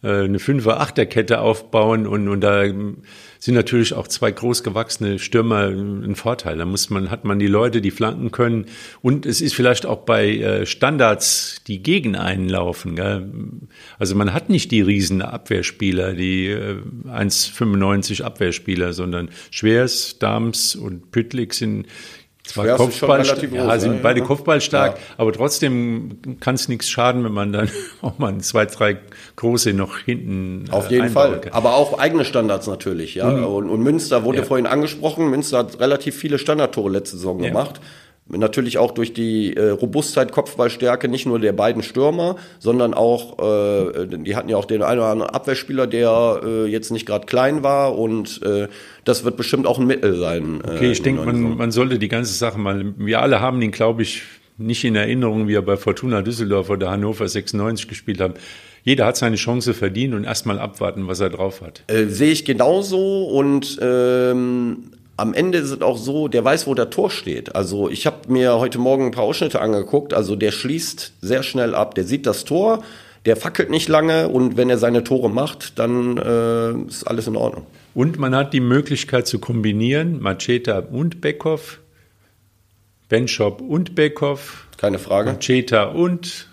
[0.03, 2.63] äh, eine Fünfer-Achter-Kette aufbauen und, und da
[3.43, 6.57] sind natürlich auch zwei großgewachsene Stürmer ein Vorteil.
[6.57, 8.67] Da muss man, hat man die Leute, die flanken können.
[9.01, 12.95] Und es ist vielleicht auch bei äh, Standards, die gegen einen laufen.
[12.95, 13.29] Gell?
[13.99, 21.11] Also man hat nicht die riesen Abwehrspieler, die äh, 1,95 Abwehrspieler, sondern Schwers, Dams und
[21.11, 21.87] Püttlik sind
[22.45, 23.99] zwar schon Kopfball, ja, groß, sind ne?
[24.03, 24.25] beide Ja.
[24.25, 25.03] kopfballstark, Ja.
[25.17, 27.69] aber trotzdem kann es nichts schaden, wenn man dann
[28.01, 28.97] auch mal zwei, drei
[29.38, 31.41] große noch hinten Auf äh, jeden einbauen Fall.
[31.41, 31.53] kann.
[31.53, 33.29] Aber auch eigene Standards natürlich, ja.
[33.29, 34.43] Und, und Münster wurde Ja.
[34.43, 35.29] vorhin angesprochen.
[35.29, 37.47] Münster hat relativ viele Standardtore letzte Saison Ja.
[37.49, 37.79] gemacht.
[38.25, 44.07] Natürlich auch durch die äh, Robustheit, Kopfballstärke nicht nur der beiden Stürmer, sondern auch, äh,
[44.07, 47.63] die hatten ja auch den einen oder anderen Abwehrspieler, der äh, jetzt nicht gerade klein
[47.63, 48.69] war und äh,
[49.03, 50.62] das wird bestimmt auch ein Mittel sein.
[50.65, 53.71] äh, Okay, ich denke, man, man sollte die ganze Sache mal, wir alle haben ihn,
[53.71, 54.23] glaube ich,
[54.57, 58.36] nicht in Erinnerung, wie er bei Fortuna Düsseldorf oder Hannover 96 gespielt hat.
[58.83, 61.83] Jeder hat seine Chance verdient und erstmal abwarten, was er drauf hat.
[61.88, 66.73] Äh, Sehe ich genauso und ähm, am Ende ist es auch so, der weiß, wo
[66.73, 67.56] der Tor steht.
[67.56, 70.13] Also ich habe mir heute Morgen ein paar Ausschnitte angeguckt.
[70.13, 71.95] Also der schließt sehr schnell ab.
[71.95, 72.84] Der sieht das Tor,
[73.26, 77.36] der fackelt nicht lange und wenn er seine Tore macht, dann äh, ist alles in
[77.36, 77.67] Ordnung.
[77.93, 81.80] Und man hat die Möglichkeit zu kombinieren, Macheta und Beckhoff,
[83.08, 85.32] Benchop und Beckhoff, Keine Frage.
[85.32, 86.47] Macheta und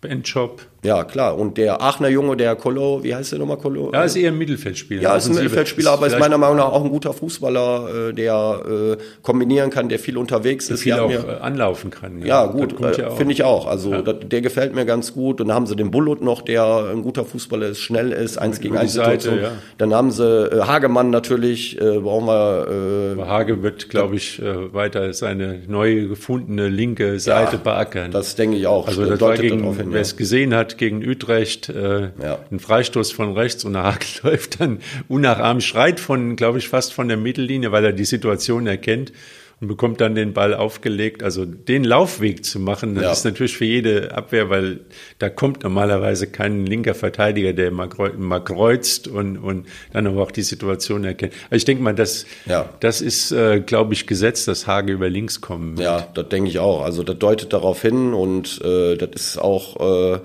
[0.00, 0.66] Benchop.
[0.84, 1.38] Ja, klar.
[1.38, 3.92] Und der Aachener Junge, der Kolo, wie heißt der nochmal Kolo?
[3.92, 5.00] Ja, ist eher ein Mittelfeldspieler.
[5.00, 5.34] Ja, ist ein.
[5.34, 9.88] Mittelfeldspieler, aber ist meiner Meinung nach auch ein guter Fußballer, äh, der äh, kombinieren kann,
[9.88, 10.82] der viel unterwegs ist.
[10.82, 12.24] viel auch mir- äh, anlaufen kann.
[12.26, 13.16] Ja, gut, ja auch.
[13.16, 13.66] finde ich auch.
[13.66, 15.40] Also das, der gefällt mir ganz gut.
[15.40, 18.60] Und dann haben sie den Bullut noch, der ein guter Fußballer ist, schnell ist, eins
[18.60, 19.40] gegen eins Situation.
[19.40, 19.52] Ja.
[19.78, 23.16] Dann haben sie Hagemann natürlich, äh, brauchen wir.
[23.18, 28.10] Äh, Hage wird, glaube ich, äh, weiter seine neu gefundene linke Seite beackern.
[28.10, 28.88] das denke ich auch.
[28.88, 30.02] also das war deutet gegen, darauf hin, wer ja.
[30.02, 32.38] es gesehen hat, gegen Utrecht, äh, Ja.
[32.50, 36.92] ein Freistoß von rechts und der Hage läuft dann unnachahmlich, schreit von, glaube ich, fast
[36.92, 39.12] von der Mittellinie, weil er die Situation erkennt
[39.60, 41.22] und bekommt dann den Ball aufgelegt.
[41.22, 43.12] Also den Laufweg zu machen, das Ja.
[43.12, 44.80] ist natürlich für jede Abwehr, weil
[45.20, 50.20] da kommt normalerweise kein linker Verteidiger, der mal, kreu- mal kreuzt und, und dann aber
[50.20, 51.32] auch die Situation erkennt.
[51.44, 52.70] Also ich denke mal, das, Ja.
[52.80, 55.84] das ist, äh, glaube ich, Gesetz, dass Hage über links kommen wird.
[55.86, 56.82] Ja, das denke ich auch.
[56.82, 60.18] Also das deutet darauf hin und äh, das ist auch äh,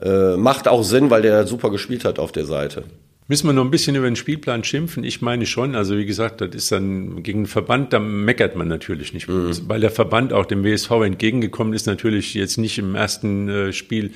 [0.00, 2.84] äh, macht auch Sinn, weil der super gespielt hat auf der Seite.
[3.30, 5.04] Müssen wir noch ein bisschen über den Spielplan schimpfen?
[5.04, 5.74] Ich meine schon.
[5.74, 9.28] Also wie gesagt, das ist dann gegen den Verband, da meckert man natürlich nicht.
[9.28, 14.12] Weil der Verband auch dem WSV entgegengekommen ist, natürlich jetzt nicht im ersten äh, Spiel,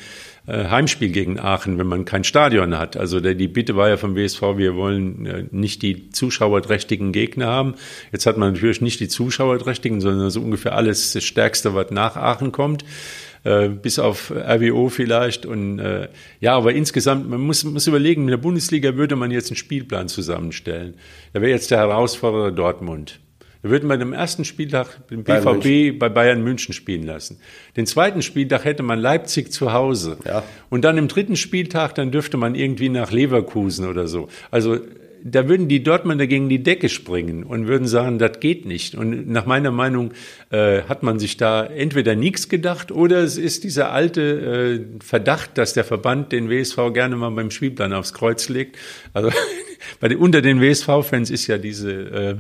[0.47, 2.97] äh, Heimspiel gegen Aachen, wenn man kein Stadion hat.
[2.97, 7.75] Also die Bitte war ja vom WSV, wir wollen äh, nicht die zuschauerträchtigen Gegner haben.
[8.12, 12.16] Jetzt hat man natürlich nicht die zuschauerträchtigen, sondern so ungefähr alles das Stärkste, was nach
[12.16, 12.83] Aachen kommt
[13.44, 15.46] äh, bis auf RWO vielleicht.
[15.46, 16.09] Und äh,
[16.40, 20.09] ja, aber insgesamt, man muss, muss überlegen, in der Bundesliga würde man jetzt einen Spielplan
[20.09, 20.94] zusammenstellen.
[21.33, 23.20] Da wäre jetzt der Herausforderer Dortmund.
[23.62, 27.38] Da würde man am ersten Spieltag den Bayern BVB bei Bayern München spielen lassen.
[27.76, 30.18] Den zweiten Spieltag hätte man Leipzig zu Hause.
[30.24, 30.42] Ja.
[30.68, 34.28] Und dann im dritten Spieltag, dann dürfte man irgendwie nach Leverkusen oder so.
[34.50, 34.81] Also
[35.24, 38.94] da würden die Dortmunder gegen die Decke springen und würden sagen, das geht nicht.
[38.94, 40.12] Und nach meiner Meinung
[40.50, 45.58] äh, hat man sich da entweder nichts gedacht oder es ist dieser alte äh, Verdacht,
[45.58, 48.76] dass der Verband den WSV gerne mal beim Spielplan aufs Kreuz legt.
[49.12, 49.30] Also
[50.00, 52.37] bei den, unter den WSV-Fans ist ja diese äh,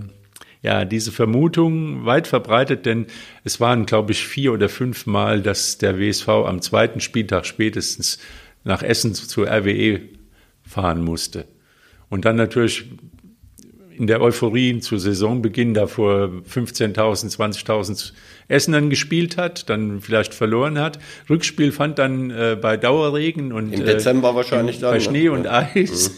[0.62, 3.06] ja, diese Vermutung weit verbreitet, denn
[3.42, 8.18] es waren, glaube ich, vier oder fünf Mal, dass der WSV am zweiten Spieltag spätestens
[8.62, 10.02] nach Essen zur RWE
[10.62, 11.46] fahren musste.
[12.12, 12.90] Und dann natürlich
[13.96, 16.94] in der Euphorie zu Saisonbeginn da vor 15.000,
[17.34, 18.12] 20.000
[18.52, 20.98] Essenern gespielt hat, dann vielleicht verloren hat.
[21.28, 25.00] Rückspiel fand dann äh, bei Dauerregen und Im Dezember wahrscheinlich im, dann, bei ne?
[25.02, 25.68] Schnee und Ja.
[25.74, 26.12] Eis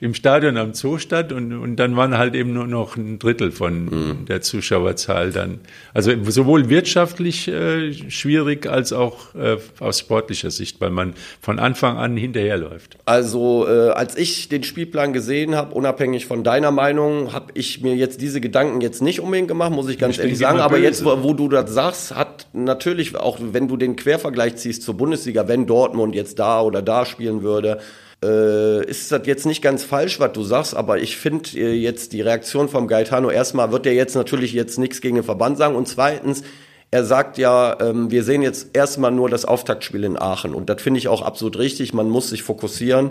[0.00, 3.50] im Stadion am Zoo statt und, und dann waren halt eben nur noch ein Drittel
[3.52, 4.24] von Mhm.
[4.26, 5.60] der Zuschauerzahl dann.
[5.92, 11.98] Also sowohl wirtschaftlich äh, schwierig als auch äh, aus sportlicher Sicht, weil man von Anfang
[11.98, 12.96] an hinterherläuft.
[13.04, 17.94] Also äh, als ich den Spielplan gesehen habe, unabhängig von deiner Meinung, habe ich mir
[17.94, 20.58] jetzt diese Gedanken jetzt nicht unbedingt gemacht, muss ich ganz Ich ehrlich sagen.
[20.58, 20.84] Aber böse.
[20.84, 24.96] jetzt, wo, wo du das sagst, hat natürlich auch, wenn du den Quervergleich ziehst zur
[24.96, 27.80] Bundesliga, wenn Dortmund jetzt da oder da spielen würde,
[28.24, 32.14] äh, ist das jetzt nicht ganz falsch, was du sagst, aber ich finde äh, jetzt
[32.14, 35.76] die Reaktion vom Gaetano, erstmal wird er jetzt natürlich jetzt nichts gegen den Verband sagen
[35.76, 36.42] und zweitens,
[36.90, 40.80] er sagt ja, ähm, wir sehen jetzt erstmal nur das Auftaktspiel in Aachen und das
[40.80, 43.10] finde ich auch absolut richtig, man muss sich fokussieren.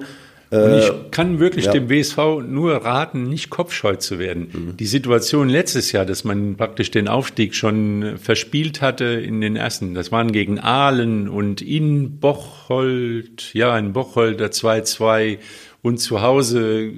[0.51, 1.71] Und ich kann wirklich ja.
[1.71, 4.75] dem WSV nur raten, nicht kopfscheu zu werden.
[4.77, 9.93] Die Situation letztes Jahr, dass man praktisch den Aufstieg schon verspielt hatte in den ersten,
[9.93, 15.39] das waren gegen Aalen und in Bocholt, ja, in Bocholt der 2-2
[15.81, 16.91] und zu Hause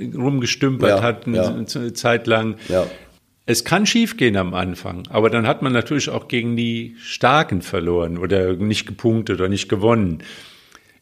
[0.00, 1.54] rumgestümpert Ja, hat ja.
[1.54, 2.56] eine Zeit lang.
[2.68, 2.86] Ja.
[3.46, 8.18] Es kann schiefgehen am Anfang, aber dann hat man natürlich auch gegen die Starken verloren
[8.18, 10.22] oder nicht gepunktet oder nicht gewonnen.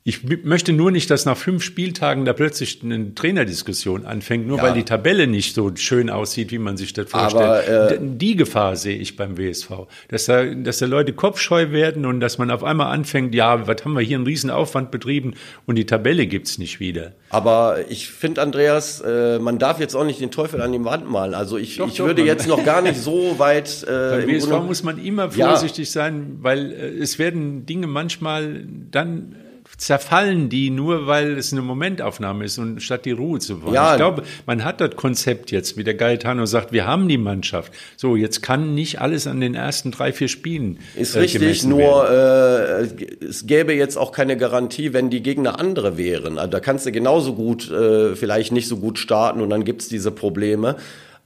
[0.08, 4.62] Ich möchte nur nicht, dass nach fünf Spieltagen da plötzlich eine Trainerdiskussion anfängt, nur Ja.
[4.62, 7.90] weil die Tabelle nicht so schön aussieht, wie man sich das Aber, vorstellt.
[7.90, 12.06] äh, D- die Gefahr sehe ich beim WSV, dass da, dass da Leute kopfscheu werden
[12.06, 15.34] und dass man auf einmal anfängt, ja, was haben wir hier einen riesen Aufwand betrieben
[15.66, 17.14] und die Tabelle gibt's nicht wieder.
[17.30, 21.10] Aber ich finde, Andreas, äh, man darf jetzt auch nicht den Teufel an die Wand
[21.10, 21.34] malen.
[21.34, 23.82] Also ich, Doch, ich doch, würde man- jetzt noch gar nicht so weit.
[23.82, 25.48] Äh, Beim im WSV muss man immer Ja.
[25.48, 29.34] vorsichtig sein, weil äh, es werden Dinge manchmal dann
[29.76, 33.74] zerfallen die nur, weil es eine Momentaufnahme ist und statt die Ruhe zu wollen.
[33.74, 33.92] Ja.
[33.92, 37.72] Ich glaube, man hat das Konzept jetzt, wie der Gaetano sagt, wir haben die Mannschaft.
[37.96, 40.78] So, jetzt kann nicht alles an den ersten drei, vier Spielen.
[40.94, 42.98] Ist äh, richtig, nur werden.
[43.20, 46.38] äh, es gäbe jetzt auch keine Garantie, wenn die Gegner andere wären.
[46.38, 49.88] Also da kannst du genauso gut, äh, vielleicht nicht so gut starten und dann gibt's
[49.88, 50.76] diese Probleme.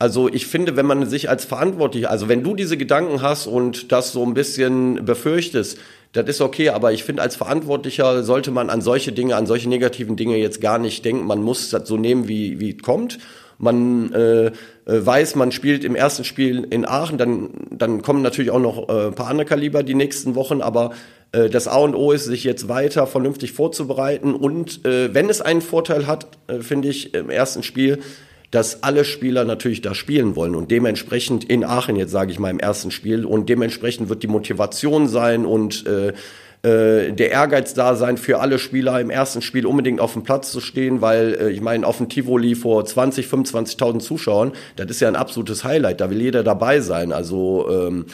[0.01, 3.93] Also ich finde, wenn man sich als verantwortlich, also wenn du diese Gedanken hast und
[3.93, 5.79] das so ein bisschen befürchtest,
[6.13, 9.69] das ist okay, aber ich finde, als Verantwortlicher sollte man an solche Dinge, an solche
[9.69, 11.27] negativen Dinge jetzt gar nicht denken.
[11.27, 13.19] Man muss das so nehmen, wie, wie es kommt.
[13.59, 14.53] Man äh, äh,
[14.87, 19.09] weiß, man spielt im ersten Spiel in Aachen, dann, dann kommen natürlich auch noch äh,
[19.09, 20.93] ein paar andere Kaliber die nächsten Wochen, aber
[21.33, 25.43] äh, das A und O ist, sich jetzt weiter vernünftig vorzubereiten und äh, wenn es
[25.43, 28.01] einen Vorteil hat, äh, finde ich, im ersten Spiel,
[28.51, 32.51] dass alle Spieler natürlich da spielen wollen und dementsprechend in Aachen jetzt sage ich mal
[32.51, 36.13] im ersten Spiel und dementsprechend wird die Motivation sein und äh,
[36.63, 40.53] äh, der Ehrgeiz da sein für alle Spieler im ersten Spiel unbedingt auf dem Platz
[40.53, 45.01] zu stehen, weil äh, ich meine auf dem Tivoli vor 20, 25.000 Zuschauern, das ist
[45.01, 47.13] ja ein absolutes Highlight, da will jeder dabei sein.
[47.13, 48.05] Also ähm,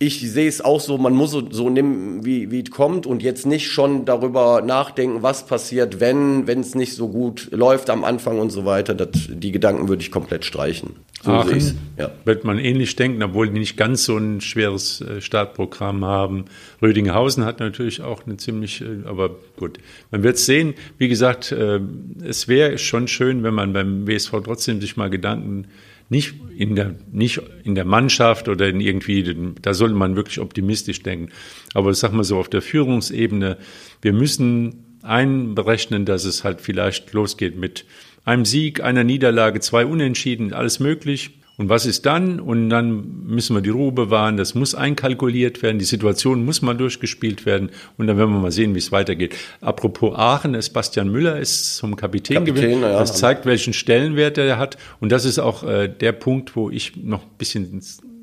[0.00, 3.20] ich sehe es auch so, man muss so, so nehmen, wie, wie es kommt und
[3.20, 8.04] jetzt nicht schon darüber nachdenken, was passiert, wenn wenn es nicht so gut läuft am
[8.04, 8.94] Anfang und so weiter.
[8.94, 10.90] Das, die Gedanken würde ich komplett streichen.
[11.20, 11.70] So sehe ich's.
[11.70, 12.10] Aachen Ja.
[12.24, 16.44] wird man ähnlich denken, obwohl die nicht ganz so ein schweres äh, Startprogramm haben.
[16.80, 19.78] Rödinghausen hat natürlich auch eine ziemlich, äh, aber gut,
[20.12, 20.74] man wird sehen.
[20.98, 21.80] Wie gesagt, äh,
[22.24, 25.66] es wäre schon schön, wenn man beim WSV trotzdem sich mal Gedanken
[26.08, 31.02] nicht in der nicht in der Mannschaft oder in irgendwie, da sollte man wirklich optimistisch
[31.02, 31.30] denken.
[31.74, 33.58] Aber sag mal so auf der Führungsebene,
[34.02, 37.84] wir müssen einberechnen, dass es halt vielleicht losgeht mit
[38.24, 41.37] einem Sieg, einer Niederlage, zwei Unentschieden, alles möglich.
[41.58, 42.38] Und was ist dann?
[42.38, 44.36] Und dann müssen wir die Ruhe bewahren.
[44.36, 45.80] Das muss einkalkuliert werden.
[45.80, 47.70] Die Situation muss mal durchgespielt werden.
[47.96, 49.34] Und dann werden wir mal sehen, wie es weitergeht.
[49.60, 52.82] Apropos Aachen, ist Bastian Müller ist zum Kapitän, Kapitän, gewählt.
[52.82, 53.00] ja.
[53.00, 54.78] Das zeigt, welchen Stellenwert er hat.
[55.00, 57.82] Und das ist auch äh, der Punkt, wo ich noch ein bisschen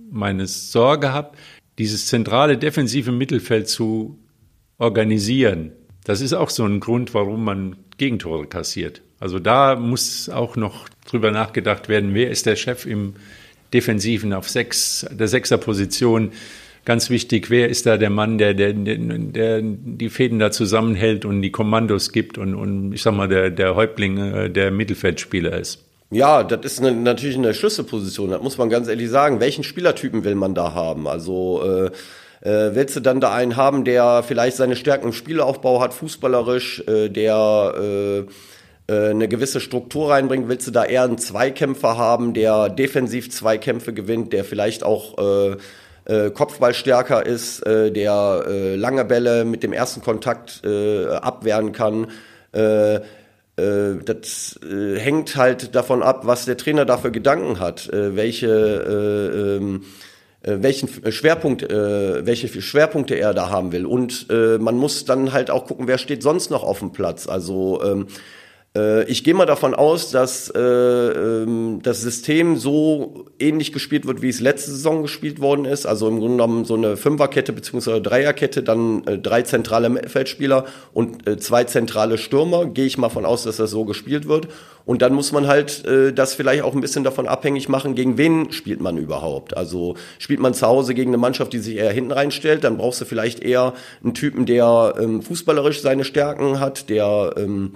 [0.10, 1.36] meine Sorge habe,
[1.78, 4.18] dieses zentrale defensive Mittelfeld zu
[4.78, 5.74] organisieren.
[6.06, 9.02] Das ist auch so ein Grund, warum man Gegentore kassiert.
[9.26, 13.16] Also da muss auch noch drüber nachgedacht werden, wer ist der Chef im
[13.74, 16.32] Defensiven auf sechs, der Sechserposition.
[16.86, 21.26] Ganz wichtig, wer ist da der Mann, der, der, der, der die Fäden da zusammenhält
[21.26, 25.58] und die Kommandos gibt und, und ich sag mal, der, der Häuptling äh, der Mittelfeldspieler
[25.58, 25.84] ist.
[26.12, 29.40] Ja, das ist eine, natürlich eine Schlüsselposition, das muss man ganz ehrlich sagen.
[29.40, 31.08] Welchen Spielertypen will man da haben?
[31.08, 31.86] Also äh,
[32.48, 36.84] äh, willst du dann da einen haben, der vielleicht seine Stärken im Spielaufbau hat, fußballerisch,
[36.88, 38.32] äh, der äh,
[38.88, 40.48] eine gewisse Struktur reinbringt?
[40.48, 45.58] Willst du da eher einen Zweikämpfer haben, der defensiv Zweikämpfe gewinnt, der vielleicht auch äh,
[46.06, 52.12] äh, Kopfballstärker ist, äh, der äh, lange Bälle mit dem ersten Kontakt äh, abwehren kann?
[52.54, 53.02] Äh, äh,
[54.04, 59.58] das äh, hängt halt davon ab, was der Trainer dafür Gedanken hat, äh, welche äh,
[59.58, 59.86] ähm,
[60.44, 63.86] äh, welchen Schwerpunkt, äh, welche Schwerpunkte er da haben will.
[63.86, 67.28] Und äh, man muss dann halt auch gucken, wer steht sonst noch auf dem Platz.
[67.28, 68.14] Also ähm, äh,
[69.08, 74.30] ich gehe mal davon aus, dass äh, ähm, das System so ähnlich gespielt wird, wie
[74.30, 75.86] es letzte Saison gespielt worden ist.
[75.86, 81.28] Also im Grunde genommen so eine Fünferkette beziehungsweise Dreierkette, dann äh, drei zentrale Mittelfeldspieler und
[81.28, 82.66] äh, zwei zentrale Stürmer.
[82.66, 84.48] Gehe ich mal von aus, dass das so gespielt wird.
[84.86, 88.18] Und dann muss man halt äh, das vielleicht auch ein bisschen davon abhängig machen, gegen
[88.18, 89.58] wen spielt man überhaupt.
[89.58, 93.02] Also spielt man zu Hause gegen eine Mannschaft, die sich eher hinten reinstellt, dann brauchst
[93.02, 97.74] du vielleicht eher einen Typen, der ähm, fußballerisch seine Stärken hat, der ähm,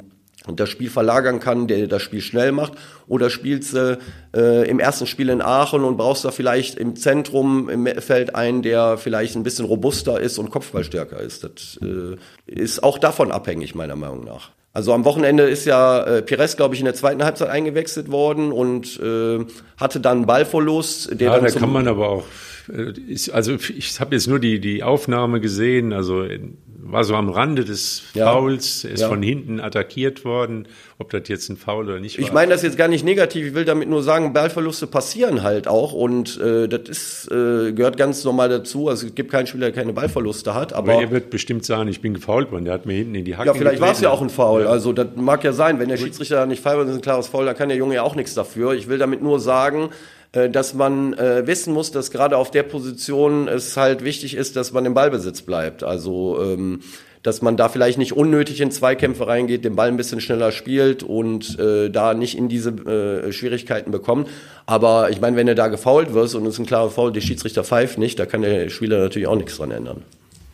[0.50, 2.74] und das Spiel verlagern kann, der das Spiel schnell macht,
[3.08, 3.98] oder spielst du
[4.36, 8.62] äh, im ersten Spiel in Aachen und brauchst da vielleicht im Zentrum im Feld einen,
[8.62, 11.44] der vielleicht ein bisschen robuster ist und Kopfballstärker ist.
[11.46, 14.52] Das äh, ist auch davon abhängig, meiner Meinung nach.
[14.72, 18.52] Also am Wochenende ist ja äh, Pires, glaube ich, in der zweiten Halbzeit eingewechselt worden
[18.52, 19.40] und äh,
[19.78, 21.20] hatte dann einen Ballverlust.
[21.20, 22.26] Der Ja, dann da kann man aber auch,
[22.72, 27.16] äh, ist, also ich habe jetzt nur die, die Aufnahme gesehen, also in- war so
[27.16, 28.32] am Rande des Ja.
[28.32, 29.10] Fouls, ist Ja.
[29.10, 32.26] von hinten attackiert worden, ob das jetzt ein Foul oder nicht war.
[32.26, 35.68] Ich meine das jetzt gar nicht negativ, ich will damit nur sagen, Ballverluste passieren halt
[35.68, 38.88] auch und äh, das ist, äh, gehört ganz normal dazu.
[38.90, 41.90] Also es gibt keinen Spieler, der keine Ballverluste hat, aber aber er wird bestimmt sagen,
[41.90, 44.02] ich bin gefault worden, der hat mir hinten in die Hacken ja, vielleicht war es
[44.02, 44.66] ja auch ein Foul.
[44.66, 47.46] Also das mag ja sein, wenn der Schiedsrichter nicht pfeift, das ist ein klares Foul,
[47.46, 48.74] dann kann der Junge ja auch nichts dafür.
[48.74, 49.90] Ich will damit nur sagen,
[50.32, 54.72] dass man äh, wissen muss, dass gerade auf der Position es halt wichtig ist, dass
[54.72, 55.84] man im Ballbesitz bleibt.
[55.84, 56.82] Also ähm,
[57.24, 61.04] dass man da vielleicht nicht unnötig in Zweikämpfe reingeht, den Ball ein bisschen schneller spielt
[61.04, 64.30] und äh, da nicht in diese äh, Schwierigkeiten bekommt.
[64.66, 67.22] Aber ich meine, wenn du da gefault wirst und es ist ein klarer Foul, der
[67.22, 70.04] Schiedsrichter pfeift nicht, da kann der Spieler natürlich auch nichts dran ändern.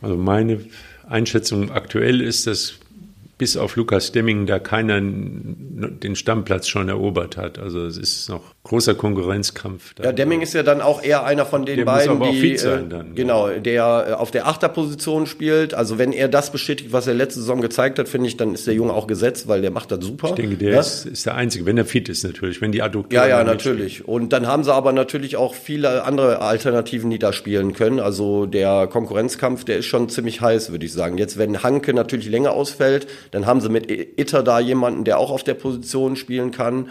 [0.02, 0.60] Also meine
[1.08, 2.74] Einschätzung aktuell ist, dass
[3.38, 7.58] bis auf Lukas Demming da keiner den Stammplatz schon erobert hat.
[7.58, 9.94] Also es ist noch großer Konkurrenzkampf.
[10.02, 13.14] Ja, Demming ist ja dann auch eher einer von den der beiden, die äh, dann,
[13.14, 15.74] genau, der äh, auf der Achterposition spielt.
[15.74, 18.66] Also wenn er das bestätigt, was er letzte Saison gezeigt hat, finde ich, dann ist
[18.66, 20.28] der Junge auch gesetzt, weil der macht das super.
[20.30, 20.80] Ich denke, der ja?
[20.80, 24.08] ist, ist der Einzige, wenn er fit ist natürlich, wenn die Adduktoren Ja, ja, natürlich.
[24.08, 28.00] Und dann haben sie aber natürlich auch viele andere Alternativen, die da spielen können.
[28.00, 31.18] Also der Konkurrenzkampf, der ist schon ziemlich heiß, würde ich sagen.
[31.18, 35.30] Jetzt, wenn Hanke natürlich länger ausfällt, dann haben sie mit Itter da jemanden, der auch
[35.30, 36.88] auf der Position spielen kann.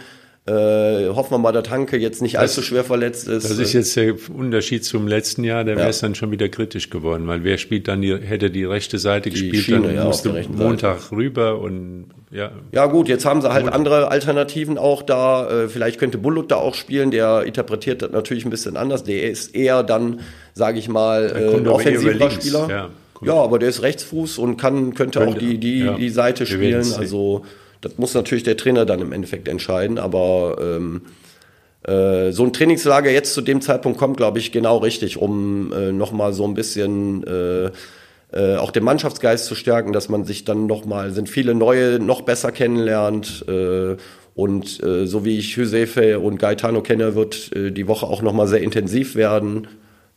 [0.48, 3.50] Äh, hoffen wir mal, dass Hanke jetzt nicht allzu schwer verletzt ist.
[3.50, 6.88] Das ist jetzt der Unterschied zum letzten Jahr, da wäre es dann schon wieder kritisch
[6.88, 10.28] geworden, weil wer spielt dann die, hätte die rechte Seite gespielt, Schiene, dann ja, musste
[10.28, 10.64] der rechten Seite.
[10.64, 15.64] Montag rüber und ja, Ja gut, jetzt haben sie halt andere Alternativen auch da.
[15.64, 17.10] Äh, vielleicht könnte Bullock da auch spielen.
[17.10, 19.02] Der interpretiert das natürlich ein bisschen anders.
[19.02, 20.20] Der ist eher dann,
[20.54, 22.68] sage ich mal, äh, ein über offensiver Spieler.
[22.70, 22.90] ja.
[23.22, 25.96] Ja, aber der ist Rechtsfuß und kann könnte auch Könnte, die die ja.
[25.96, 26.92] die Seite spielen.
[26.98, 27.44] Also
[27.80, 29.98] das muss natürlich der Trainer dann im Endeffekt entscheiden.
[29.98, 31.02] Aber ähm,
[31.86, 35.92] äh, so ein Trainingslager jetzt zu dem Zeitpunkt kommt, glaube ich, genau richtig, um äh,
[35.92, 37.70] nochmal so ein bisschen äh,
[38.32, 42.22] äh, auch den Mannschaftsgeist zu stärken, dass man sich dann nochmal, sind viele neue noch
[42.22, 43.44] besser kennenlernt.
[43.48, 43.96] Äh,
[44.34, 48.48] und äh, so wie ich Josefe und Gaetano kenne, wird äh, die Woche auch nochmal
[48.48, 49.68] sehr intensiv werden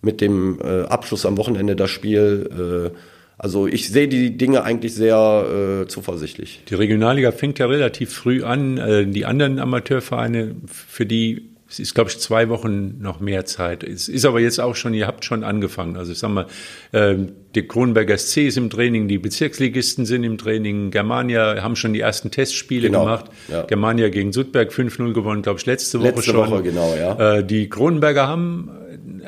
[0.02, 2.92] mit dem äh, Abschluss am Wochenende das Spiel.
[2.94, 2.98] Äh,
[3.38, 6.62] also ich sehe die Dinge eigentlich sehr äh, zuversichtlich.
[6.70, 8.78] Die Regionalliga fängt ja relativ früh an.
[8.78, 13.84] Äh, Die anderen Amateurvereine, für die es ist, glaube ich, zwei Wochen noch mehr Zeit.
[13.84, 15.98] Es ist aber jetzt auch schon, ihr habt schon angefangen.
[15.98, 16.48] Also ich sag mal,
[16.94, 21.94] ähm, der Kronberger SC ist im Training, die Bezirksligisten sind im Training, Germania haben schon
[21.94, 23.26] die ersten Testspiele Genau, gemacht.
[23.50, 23.62] ja.
[23.68, 26.50] Germania gegen Sudberg 5-0 gewonnen, glaube ich, letzte Woche Letzte schon.
[26.50, 27.36] Woche, genau, ja.
[27.38, 28.72] Äh, Die Kronberger haben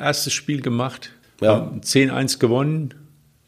[0.02, 1.10] erstes Spiel gemacht,
[1.40, 1.56] Ja.
[1.56, 2.94] haben 10-1 gewonnen.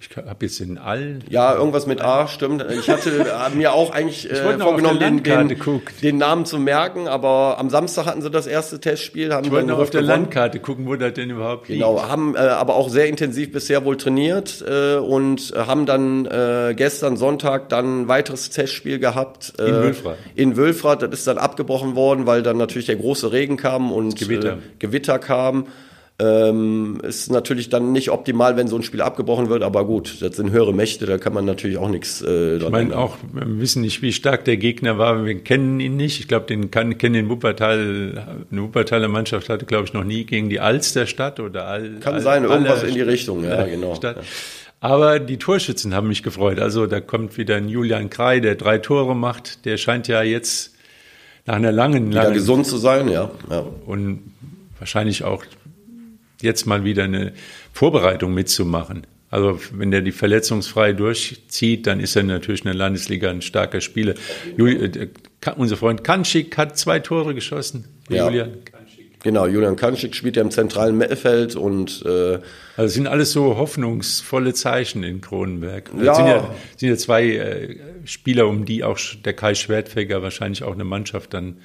[0.00, 1.20] Ich habe jetzt den All.
[1.30, 2.62] Ja, irgendwas mit A, stimmt.
[2.78, 5.56] Ich hatte äh, mir auch eigentlich äh, vorgenommen, den, den,
[6.02, 9.68] den Namen zu merken, aber am Samstag hatten sie das erste Testspiel, haben Ich wollte
[9.68, 10.22] noch auf der gewonnen.
[10.24, 11.80] Landkarte gucken, wo das denn überhaupt liegt.
[11.80, 16.74] Genau, haben äh, aber auch sehr intensiv bisher wohl trainiert äh, und haben dann äh,
[16.76, 19.54] gestern Sonntag dann ein weiteres Testspiel gehabt.
[19.58, 20.18] Äh, In Wülfrath.
[20.34, 24.16] In Wülfrath, das ist dann abgebrochen worden, weil dann natürlich der große Regen kam und
[24.18, 24.58] Gewitter.
[24.80, 25.66] Gewitter kam.
[26.20, 30.36] Ähm, ist natürlich dann nicht optimal, wenn so ein Spiel abgebrochen wird, aber gut, das
[30.36, 33.82] sind höhere Mächte, da kann man natürlich auch nichts äh, Ich meine auch, wir wissen
[33.82, 35.24] nicht, wie stark der Gegner war.
[35.24, 36.20] Wir kennen ihn nicht.
[36.20, 38.44] Ich glaube, den kann, kennen den Wuppertal.
[38.48, 42.20] Eine Wuppertaler Mannschaft hatte, glaube ich, noch nie gegen die Alsterstadt oder Al, Kann Al,
[42.20, 43.96] sein, irgendwas in die Richtung, ja, genau.
[43.96, 44.18] Stadt.
[44.78, 46.60] Aber die Torschützen haben mich gefreut.
[46.60, 49.64] Also da kommt wieder ein Julian Krei, der drei Tore macht.
[49.64, 50.74] Der scheint ja jetzt
[51.44, 53.30] nach einer langen, langen gesund zu sein, ja.
[53.50, 53.64] ja.
[53.86, 54.20] und
[54.78, 55.44] wahrscheinlich auch
[56.44, 57.32] jetzt mal wieder eine
[57.72, 59.06] Vorbereitung mitzumachen.
[59.30, 63.80] Also wenn der die verletzungsfrei durchzieht, dann ist er natürlich in der Landesliga ein starker
[63.80, 64.14] Spieler.
[64.56, 65.08] Juli, äh,
[65.40, 67.84] Ka- unser Freund Kanschik hat zwei Tore geschossen.
[68.08, 68.26] Ja.
[68.26, 68.50] Julian.
[69.24, 72.34] Genau, Julian Kanschik spielt ja im zentralen Mittelfeld und äh,
[72.76, 75.90] Also es sind alles so hoffnungsvolle Zeichen in Kronenberg.
[76.00, 76.14] Ja.
[76.14, 80.74] Sind ja, sind ja zwei äh, Spieler, um die auch der Kai Schwertfeger wahrscheinlich auch
[80.74, 81.56] eine Mannschaft dann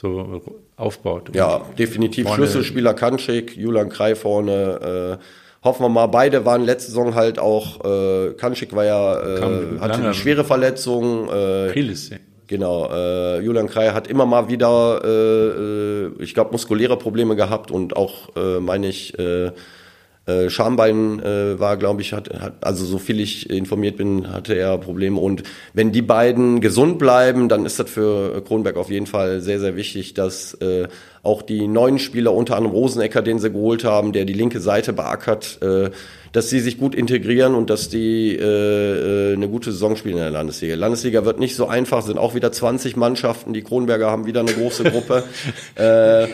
[0.00, 0.42] so
[0.76, 1.34] aufbaut.
[1.34, 5.18] ja, definitiv Vorne- Schlüsselspieler Kanschik, Julian Krei vorne.
[5.20, 5.24] Äh,
[5.64, 9.80] hoffen wir mal, beide waren letzte Saison halt auch, äh, Kanschik war ja, äh, Kam
[9.80, 11.28] hatte eine schwere Verletzung.
[11.28, 12.10] Äh, Achilles.
[12.46, 17.70] Genau, äh, Julian Krei hat immer mal wieder, äh, äh, ich glaube, muskuläre Probleme gehabt
[17.70, 19.50] und auch, äh, meine ich, äh,
[20.28, 24.54] äh, Schambein äh, war, glaube ich, hat, hat, also so viel ich informiert bin, hatte
[24.54, 25.18] er Probleme.
[25.18, 29.58] Und wenn die beiden gesund bleiben, dann ist das für Kronberg auf jeden Fall sehr,
[29.58, 30.88] sehr wichtig, dass äh,
[31.22, 34.92] auch die neuen Spieler, unter anderem Rosenecker, den sie geholt haben, der die linke Seite
[34.92, 35.90] beackert, äh,
[36.32, 40.22] dass sie sich gut integrieren und dass die äh, äh, eine gute Saison spielen in
[40.22, 40.74] der Landesliga.
[40.74, 43.54] Landesliga wird nicht so einfach, sind auch wieder 20 Mannschaften.
[43.54, 45.24] Die Kronberger haben wieder eine große Gruppe.
[45.74, 46.28] äh,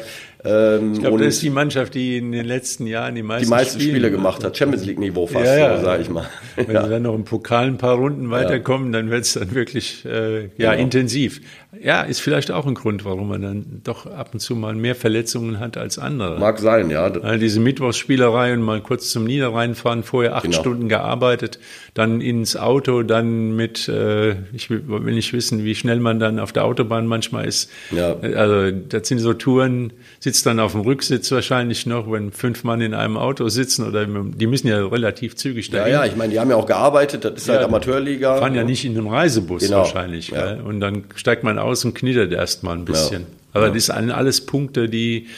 [0.44, 3.50] ähm, Ich glaube, das ist die Mannschaft, die in den letzten Jahren die meisten, die
[3.50, 4.56] meisten Spiele, Spiele gemacht hat.
[4.56, 5.77] Champions League Niveau fast, Ja, ja.
[5.79, 6.27] so, sag ich mal.
[6.56, 6.85] Wenn Ja.
[6.85, 10.44] sie dann noch im Pokal ein paar Runden weiterkommen, dann wird es dann wirklich äh,
[10.58, 10.83] ja, Genau.
[10.83, 11.40] intensiv.
[11.83, 14.94] Ja, ist vielleicht auch ein Grund, warum man dann doch ab und zu mal mehr
[14.94, 16.38] Verletzungen hat als andere.
[16.38, 17.10] Mag sein, ja.
[17.37, 20.58] Diese Mittwochsspielerei und mal kurz zum Niederrhein fahren, vorher acht Genau.
[20.60, 21.58] Stunden gearbeitet,
[21.94, 26.38] dann ins Auto, dann mit, äh, ich will, will nicht wissen, wie schnell man dann
[26.38, 27.71] auf der Autobahn manchmal ist.
[27.90, 28.16] Ja.
[28.21, 32.80] Also das sind so Touren, sitzt dann auf dem Rücksitz wahrscheinlich noch, wenn fünf Mann
[32.80, 35.92] in einem Auto sitzen oder die müssen ja relativ zügig Ja, dahin.
[35.92, 37.66] ja, ich meine, die haben ja auch gearbeitet, das ist halt Ja.
[37.66, 38.37] Amateurliga.
[38.38, 39.78] fahren ja nicht in einem Reisebus Genau.
[39.78, 40.28] wahrscheinlich.
[40.30, 40.54] Ja.
[40.54, 43.26] Und dann steigt man aus und knittert erst mal ein bisschen.
[43.52, 45.28] Aber das sind alles Punkte, die,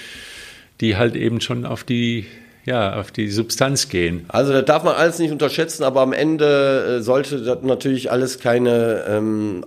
[0.81, 2.27] die halt eben schon auf die,
[2.65, 4.25] ja, auf die Substanz gehen.
[4.29, 8.39] Also das darf man alles nicht unterschätzen, aber am Ende äh, sollte das natürlich alles
[8.39, 9.65] keine ähm,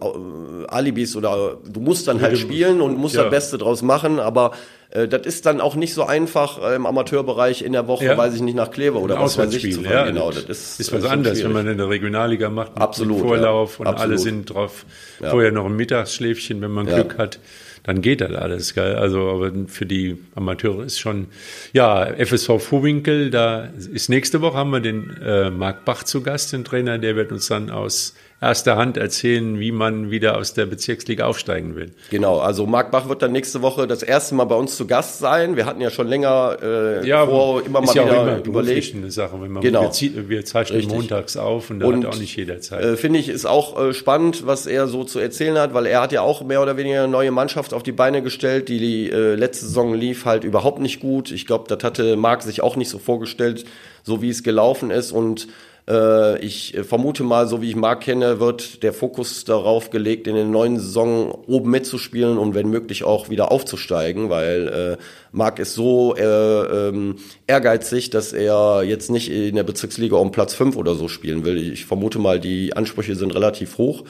[0.68, 3.22] Alibis oder du musst dann halt spielen und musst ja.
[3.24, 4.52] das Beste draus machen, aber
[4.90, 8.18] äh, das ist dann auch nicht so einfach äh, im Amateurbereich in der Woche, ja.
[8.18, 10.94] weiß ich nicht, nach Kleve oder was weiß ich zu ja, Genau, das ist, ist
[10.94, 13.80] was anderes, wenn man in der Regionalliga macht mit Absolut, Vorlauf ja.
[13.80, 14.12] und Absolut.
[14.12, 14.86] alle sind drauf.
[15.20, 17.40] Vorher noch ein Mittagsschläfchen, wenn man Glück hat
[17.84, 18.76] dann geht das alles.
[18.76, 18.96] Gell?
[18.96, 21.28] Also aber für die Amateure ist schon,
[21.74, 26.54] ja, FSV Vorwinkel, da ist nächste Woche haben wir den äh, Marc Bach zu Gast,
[26.54, 30.66] den Trainer, der wird uns dann aus erster Hand erzählen, wie man wieder aus der
[30.66, 31.92] Bezirksliga aufsteigen will.
[32.10, 35.20] Genau, also Marc Bach wird dann nächste Woche das erste Mal bei uns zu Gast
[35.20, 35.58] sein.
[35.58, 38.96] Wir hatten ja schon länger äh, ja, vor, immer mal ja wieder immer überlegt.
[38.96, 39.92] eine Sache, wenn man genau.
[39.94, 40.96] wir, wir zeichnen Richtig.
[40.96, 42.84] montags auf und da und, hat auch nicht jeder Zeit.
[42.84, 46.02] Äh, Finde ich ist auch äh, spannend, was er so zu erzählen hat, weil er
[46.02, 49.10] hat ja auch mehr oder weniger eine neue Mannschaft auf die Beine gestellt, die die
[49.10, 51.32] äh, letzte Saison lief halt überhaupt nicht gut.
[51.32, 53.66] Ich glaube, das hatte Marc sich auch nicht so vorgestellt,
[54.04, 55.48] so wie es gelaufen ist und
[55.90, 60.36] äh, ich vermute mal, so wie ich Marc kenne, wird der Fokus darauf gelegt, in
[60.36, 65.74] der neuen Saison oben mitzuspielen und wenn möglich auch wieder aufzusteigen, weil äh, Marc ist
[65.74, 67.16] so äh, ähm,
[67.48, 71.58] ehrgeizig, dass er jetzt nicht in der Bezirksliga um Platz 5 oder so spielen will.
[71.72, 74.04] Ich vermute mal, die Ansprüche sind relativ hoch.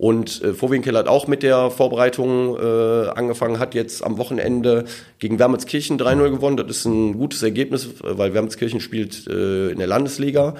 [0.00, 4.86] Und äh, Vorwinkel hat auch mit der Vorbereitung äh, angefangen, hat jetzt am Wochenende
[5.18, 6.56] gegen Wermelskirchen 3-0 gewonnen.
[6.56, 10.54] Das ist ein gutes Ergebnis, weil Wermelskirchen spielt äh, in der Landesliga.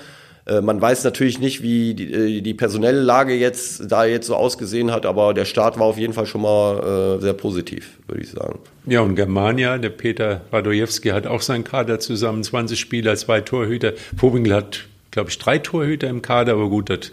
[0.50, 4.34] Äh, man weiß natürlich nicht, wie die, äh, die, personelle Lage jetzt da jetzt so
[4.34, 8.22] ausgesehen hat, aber der Start war auf jeden Fall schon mal äh, sehr positiv, würde
[8.22, 8.58] ich sagen.
[8.86, 13.92] Ja, und Germania, der Peter Radojewski hat auch seinen Kader zusammen, 20 Spieler, zwei Torhüter.
[14.16, 17.12] Vowinkel hat, glaube ich, drei Torhüter im Kader, aber gut, das,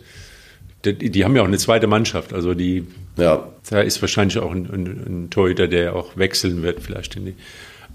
[0.84, 3.48] die, haben ja auch eine zweite Mannschaft, also die, ja.
[3.70, 7.36] da ist wahrscheinlich auch ein, ein, ein Torhüter, der auch wechseln wird, vielleicht die,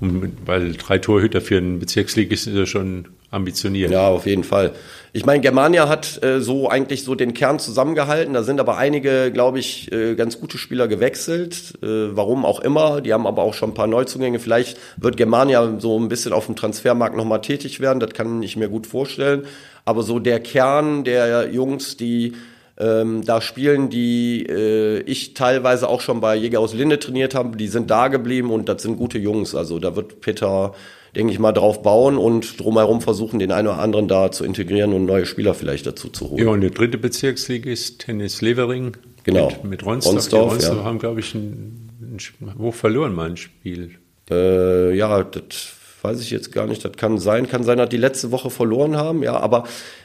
[0.00, 3.90] weil drei Torhüter für einen Bezirksligist ist ja schon ambitioniert.
[3.90, 4.72] Ja, auf jeden Fall.
[5.14, 8.34] Ich meine, Germania hat äh, so eigentlich so den Kern zusammengehalten.
[8.34, 11.74] Da sind aber einige, glaube ich, äh, ganz gute Spieler gewechselt.
[11.82, 13.00] Äh, warum auch immer.
[13.00, 14.38] Die haben aber auch schon ein paar Neuzugänge.
[14.38, 18.00] Vielleicht wird Germania so ein bisschen auf dem Transfermarkt nochmal tätig werden.
[18.00, 19.44] Das kann ich mir gut vorstellen.
[19.84, 22.34] Aber so der Kern der Jungs, die
[22.78, 27.56] ähm, da spielen, die äh, ich teilweise auch schon bei Jäger aus Linde trainiert habe,
[27.56, 29.54] die sind da geblieben und das sind gute Jungs.
[29.54, 30.74] Also da wird Peter
[31.14, 34.92] denke ich mal, drauf bauen und drumherum versuchen, den einen oder anderen da zu integrieren
[34.92, 36.44] und neue Spieler vielleicht dazu zu holen.
[36.44, 38.96] Ja, und der dritte Bezirksliga ist Tennis Levering.
[39.24, 39.48] Genau.
[39.48, 40.14] Mit, mit Ronsdorf.
[40.14, 40.84] Ronsdorf, die Ronsdorf ja.
[40.84, 42.18] haben, glaube ich, ein, ein,
[42.56, 43.98] wo verloren mal ein Spiel.
[44.30, 46.84] Äh, ja, das weiß ich jetzt gar nicht.
[46.84, 49.22] Das kann sein, kann sein, dass die letzte Woche verloren haben.
[49.22, 49.64] Ja, aber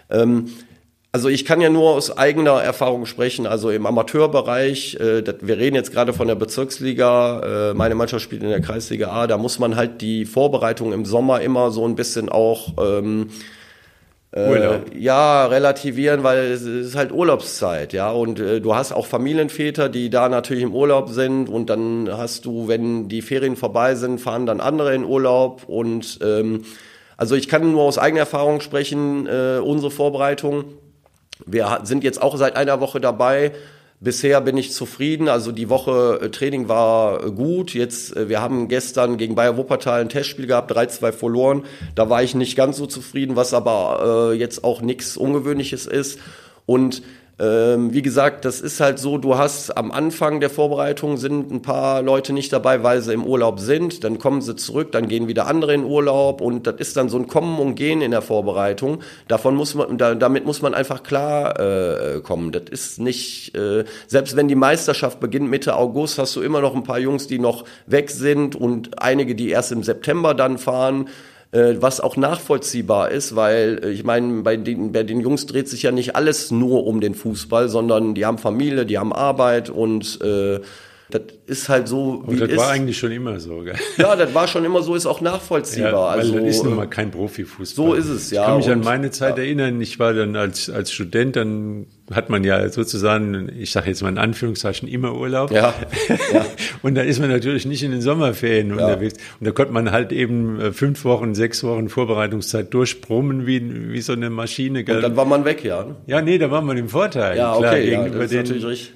[0.10, 0.46] ähm,
[1.12, 3.48] also ich kann ja nur aus eigener Erfahrung sprechen.
[3.48, 8.24] Also im Amateurbereich, äh, das, wir reden jetzt gerade von der Bezirksliga, äh, meine Mannschaft
[8.24, 11.88] spielt in der Kreisliga A, da muss man halt die Vorbereitung im Sommer immer so
[11.88, 13.30] ein bisschen auch ähm,
[14.36, 18.12] äh, ja, relativieren, weil es ist halt Urlaubszeit, ja.
[18.12, 21.50] Und äh, du hast auch Familienväter, die da natürlich im Urlaub sind.
[21.50, 25.64] Und dann hast du, wenn die Ferien vorbei sind, fahren dann andere in Urlaub.
[25.68, 26.66] Und ähm,
[27.16, 30.66] also ich kann nur aus eigener Erfahrung sprechen, äh, unsere Vorbereitung
[31.46, 33.54] wir sind jetzt auch seit einer Woche dabei.
[34.00, 35.28] Bisher bin ich zufrieden.
[35.28, 37.74] Also die Woche äh, Training war äh, gut.
[37.74, 41.64] Jetzt, äh, wir haben gestern gegen Bayer Wuppertal ein Testspiel gehabt, 3-2 verloren.
[41.96, 46.20] Da war ich nicht ganz so zufrieden, was aber äh, jetzt auch nichts Ungewöhnliches ist.
[46.68, 47.02] Und
[47.40, 51.62] ähm, wie gesagt, das ist halt so, du hast am Anfang der Vorbereitung sind ein
[51.62, 55.28] paar Leute nicht dabei, weil sie im Urlaub sind, dann kommen sie zurück, dann gehen
[55.28, 58.24] wieder andere in Urlaub und das ist dann so ein Kommen und Gehen in der
[58.24, 59.04] Vorbereitung.
[59.28, 62.52] Davon muss man, da, damit muss man einfach klar äh, kommen.
[62.52, 66.76] Das ist nicht, äh, selbst wenn die Meisterschaft beginnt Mitte August, hast du immer noch
[66.76, 71.08] ein paar Jungs, die noch weg sind und einige, die erst im September dann fahren.
[71.52, 75.70] Äh, was auch nachvollziehbar ist, weil äh, ich meine, bei den, bei den Jungs dreht
[75.70, 79.70] sich ja nicht alles nur um den Fußball, sondern die haben Familie, die haben Arbeit
[79.70, 80.60] und äh,
[81.10, 83.76] das ist halt so, wie Und das war eigentlich schon immer so, gell?
[83.98, 85.92] Ja, das war schon immer so, ist auch nachvollziehbar.
[85.92, 87.86] Ja, weil also, das ist nun mal kein Profifußball.
[87.86, 88.42] So ist es, ja.
[88.42, 89.44] Ich kann mich an meine Zeit ja.
[89.44, 94.02] erinnern, ich war dann als, als Student, dann hat man ja sozusagen, ich sage jetzt
[94.02, 95.52] mal in Anführungszeichen, immer Urlaub.
[95.52, 95.74] Ja.
[96.32, 96.46] ja.
[96.82, 98.76] und da ist man natürlich nicht in den Sommerferien ja.
[98.76, 99.16] unterwegs.
[99.40, 104.02] Und da konnte man halt eben äh, fünf Wochen, sechs Wochen Vorbereitungszeit durchbrummen wie, wie
[104.02, 104.86] so eine Maschine.
[104.86, 104.98] Gell?
[104.98, 105.86] Und dann war man weg, ja.
[106.06, 107.38] Ja, nee, da war man im Vorteil.
[107.38, 108.94] Ja, klar, okay, ja, das ist den, natürlich richtig.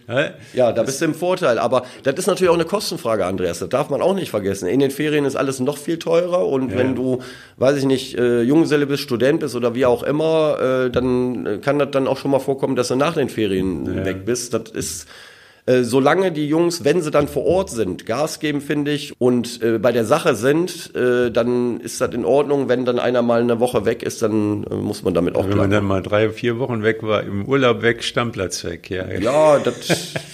[0.53, 1.59] Ja, da bist du im Vorteil.
[1.59, 3.59] Aber das ist natürlich auch eine Kostenfrage, Andreas.
[3.59, 4.69] Das darf man auch nicht vergessen.
[4.69, 7.21] In den Ferien ist alles noch viel teurer und wenn du,
[7.57, 11.77] weiß ich nicht, äh, Junggeselle bist, Student bist oder wie auch immer, äh, dann kann
[11.77, 14.05] das dann auch schon mal vorkommen, dass du nach den Ferien ja.
[14.05, 14.53] weg bist.
[14.53, 15.07] Das ist,
[15.65, 19.61] äh, solange die Jungs, wenn sie dann vor Ort sind, Gas geben, finde ich, und
[19.61, 22.67] äh, bei der Sache sind, äh, dann ist das in Ordnung.
[22.69, 25.57] Wenn dann einer mal eine Woche weg ist, dann äh, muss man damit auch Wenn
[25.57, 29.07] man dann mal drei, vier Wochen weg war, im Urlaub weg, Stammplatz weg, ja.
[29.07, 29.89] Ja, das,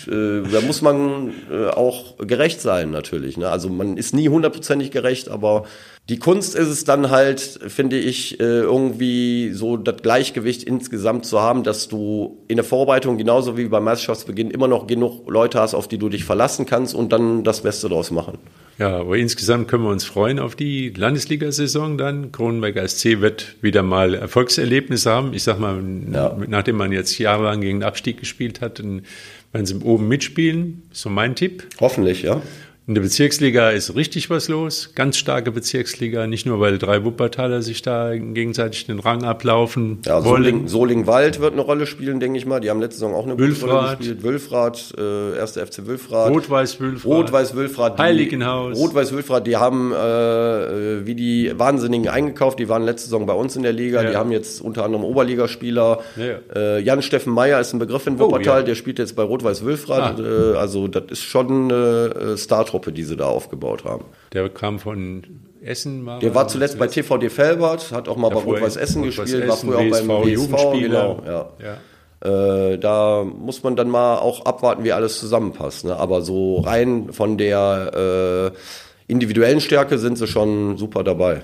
[0.07, 3.37] äh, da muss man äh, auch gerecht sein natürlich.
[3.37, 3.49] Ne?
[3.49, 5.65] Also man ist nie hundertprozentig gerecht, aber
[6.09, 11.41] die Kunst ist es dann halt, finde ich, äh, irgendwie so das Gleichgewicht insgesamt zu
[11.41, 15.73] haben, dass du in der Vorbereitung genauso wie beim Meisterschaftsbeginn immer noch genug Leute hast,
[15.73, 18.37] auf die du dich verlassen kannst und dann das Beste draus machen.
[18.77, 22.31] Ja, aber insgesamt können wir uns freuen auf die Landesliga-Saison dann.
[22.31, 25.33] Kronenberg SC wird wieder mal Erfolgserlebnisse haben.
[25.33, 25.83] Ich sag mal,
[26.13, 26.37] ja.
[26.47, 30.83] nachdem man jetzt jahrelang gegen den Abstieg gespielt hat, werden sie oben mitspielen.
[30.93, 31.67] So mein Tipp.
[31.81, 32.41] Hoffentlich, ja.
[32.87, 34.91] In der Bezirksliga ist richtig was los.
[34.95, 36.25] Ganz starke Bezirksliga.
[36.25, 39.99] Nicht nur, weil drei Wuppertaler sich da gegenseitig den Rang ablaufen.
[40.05, 40.69] Ja, wollen.
[40.69, 42.61] Solingwald wird eine Rolle spielen, denke ich mal.
[42.61, 44.23] Die haben letzte Saison auch eine gute Rolle gespielt.
[44.23, 46.29] Wülfrath, äh, erste FC Wülfrath.
[46.29, 47.11] Rot-Weiß-Wülfrath.
[47.11, 47.99] Rot-Weiß-Wülfrath.
[47.99, 48.77] Heiligenhaus.
[48.77, 52.57] Rot-Weiß-Wülfrath, die haben äh, wie die Wahnsinnigen eingekauft.
[52.57, 54.01] Die waren letzte Saison bei uns in der Liga.
[54.01, 54.11] Ja.
[54.11, 55.99] Die haben jetzt unter anderem Oberligaspieler.
[56.15, 56.55] Ja.
[56.55, 58.53] Äh, Jan-Steffen Meyer ist ein Begriff in Wuppertal.
[58.53, 58.63] Oh, ja.
[58.63, 60.21] Der spielt jetzt bei Rot-Weiß-Wülfrath.
[60.21, 60.53] Ah.
[60.53, 62.76] Äh, also das ist schon äh, Startruppe.
[62.77, 64.05] Truppe, die sie da aufgebaut haben.
[64.33, 65.23] Der kam von
[65.63, 66.05] Essen.
[66.05, 69.57] War der war zuletzt bei TVD Felbert, hat auch mal bei Rot-Weiß Essen gespielt, war
[69.57, 70.79] früher auch beim WSV.
[70.79, 71.49] Genau, ja.
[71.59, 71.77] ja.
[72.19, 75.85] Äh, da muss man dann mal auch abwarten, wie alles zusammenpasst.
[75.85, 75.95] Ne?
[75.95, 81.41] Aber so rein von der äh, individuellen Stärke sind sie schon super dabei.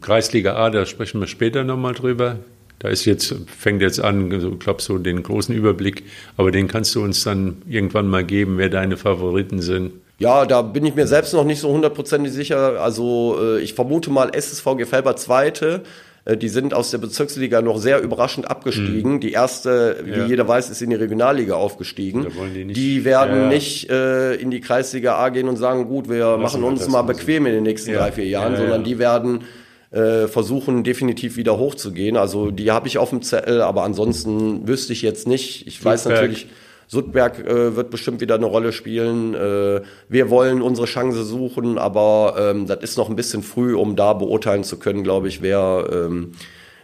[0.00, 2.36] Kreisliga A, da sprechen wir später nochmal drüber.
[2.78, 6.04] Da ist jetzt, fängt jetzt an, ich glaube, so den großen Überblick,
[6.38, 9.92] aber den kannst du uns dann irgendwann mal geben, wer deine Favoriten sind.
[10.20, 12.80] Ja, da bin ich mir selbst noch nicht so hundertprozentig sicher.
[12.80, 15.82] Also äh, ich vermute mal SSV Gefelber Zweite.
[16.26, 19.14] Äh, die sind aus der Bezirksliga noch sehr überraschend abgestiegen.
[19.14, 19.20] Mhm.
[19.20, 20.26] Die erste, wie ja.
[20.26, 22.26] jeder weiß, ist in die Regionalliga aufgestiegen.
[22.54, 23.48] Die, die, werden ja, ja.
[23.48, 27.00] nicht äh, in die Kreisliga A gehen und sagen, gut, wir Lassen machen uns mal
[27.00, 29.44] bequem in den nächsten drei, vier Jahren, sondern die werden
[29.90, 32.18] äh, versuchen definitiv wieder hochzugehen.
[32.18, 35.66] Also die habe ich auf dem Zettel, aber ansonsten wüsste ich jetzt nicht.
[35.66, 35.94] Ich Flugberg.
[35.94, 36.48] weiß natürlich
[36.90, 39.32] Sudberg äh, wird bestimmt wieder eine Rolle spielen.
[39.34, 43.94] Äh, wir wollen unsere Chance suchen, aber ähm, das ist noch ein bisschen früh, um
[43.94, 46.32] da beurteilen zu können, glaube ich, wer, ähm,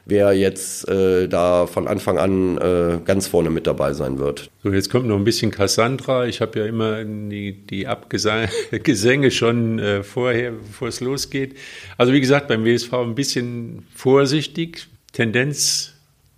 [0.05, 4.49] wer jetzt äh, da von Anfang an äh, ganz vorne mit dabei sein wird.
[4.63, 6.27] So, jetzt kommt noch ein bisschen Cassandra.
[6.27, 11.57] Ich habe ja immer die, die Abgesänge schon äh, vorher, bevor es losgeht.
[11.99, 14.87] Also wie gesagt, beim WSV ein bisschen vorsichtig.
[15.13, 15.95] Tendenz,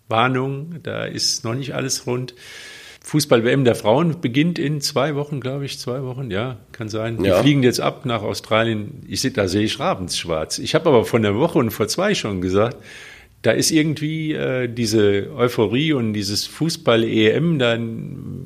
[0.08, 2.32] Warnung, da ist noch nicht alles rund.
[3.08, 7.16] Fußball-WM der Frauen beginnt in zwei Wochen, glaube ich, zwei Wochen, ja, kann sein.
[7.16, 7.40] Die ja.
[7.40, 9.02] fliegen jetzt ab nach Australien.
[9.08, 10.58] Ich sehe, da sehe ich Rabensschwarz.
[10.58, 12.76] Ich habe aber von der Woche und vor zwei schon gesagt,
[13.40, 17.58] da ist irgendwie äh, diese Euphorie und dieses Fußball-EM,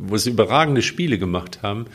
[0.03, 1.87] wo sie überragende Spiele gemacht haben,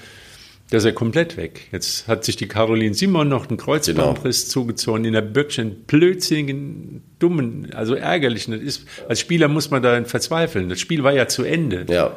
[0.69, 1.69] da ist er komplett weg.
[1.71, 4.51] Jetzt hat sich die Caroline Simon noch einen Kreuzbandriss genau.
[4.51, 8.51] zugezogen in der Böckchen, blödsinnigen, dummen, also ärgerlichen.
[8.55, 10.67] Das ist, als Spieler muss man da verzweifeln.
[10.67, 11.85] Das Spiel war ja zu Ende.
[11.87, 12.13] Ja.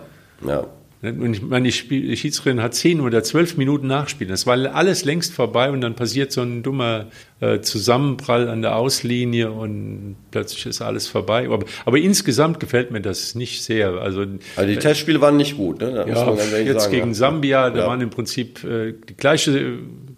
[0.47, 0.67] Ja.
[1.03, 4.31] Und ich meine, die Schiedsrichterin hat zehn oder zwölf Minuten nachspielen.
[4.31, 7.07] Das war alles längst vorbei und dann passiert so ein dummer
[7.41, 11.47] äh, Zusammenprall an der Auslinie und plötzlich ist alles vorbei.
[11.47, 13.93] Aber, aber insgesamt gefällt mir das nicht sehr.
[13.93, 14.27] Also,
[14.57, 15.81] also die Testspiele waren nicht gut.
[15.81, 16.05] Ne?
[16.07, 17.87] ja, jetzt sagen, gegen Sambia, da ja.
[17.87, 20.17] waren im Prinzip äh, die gleichen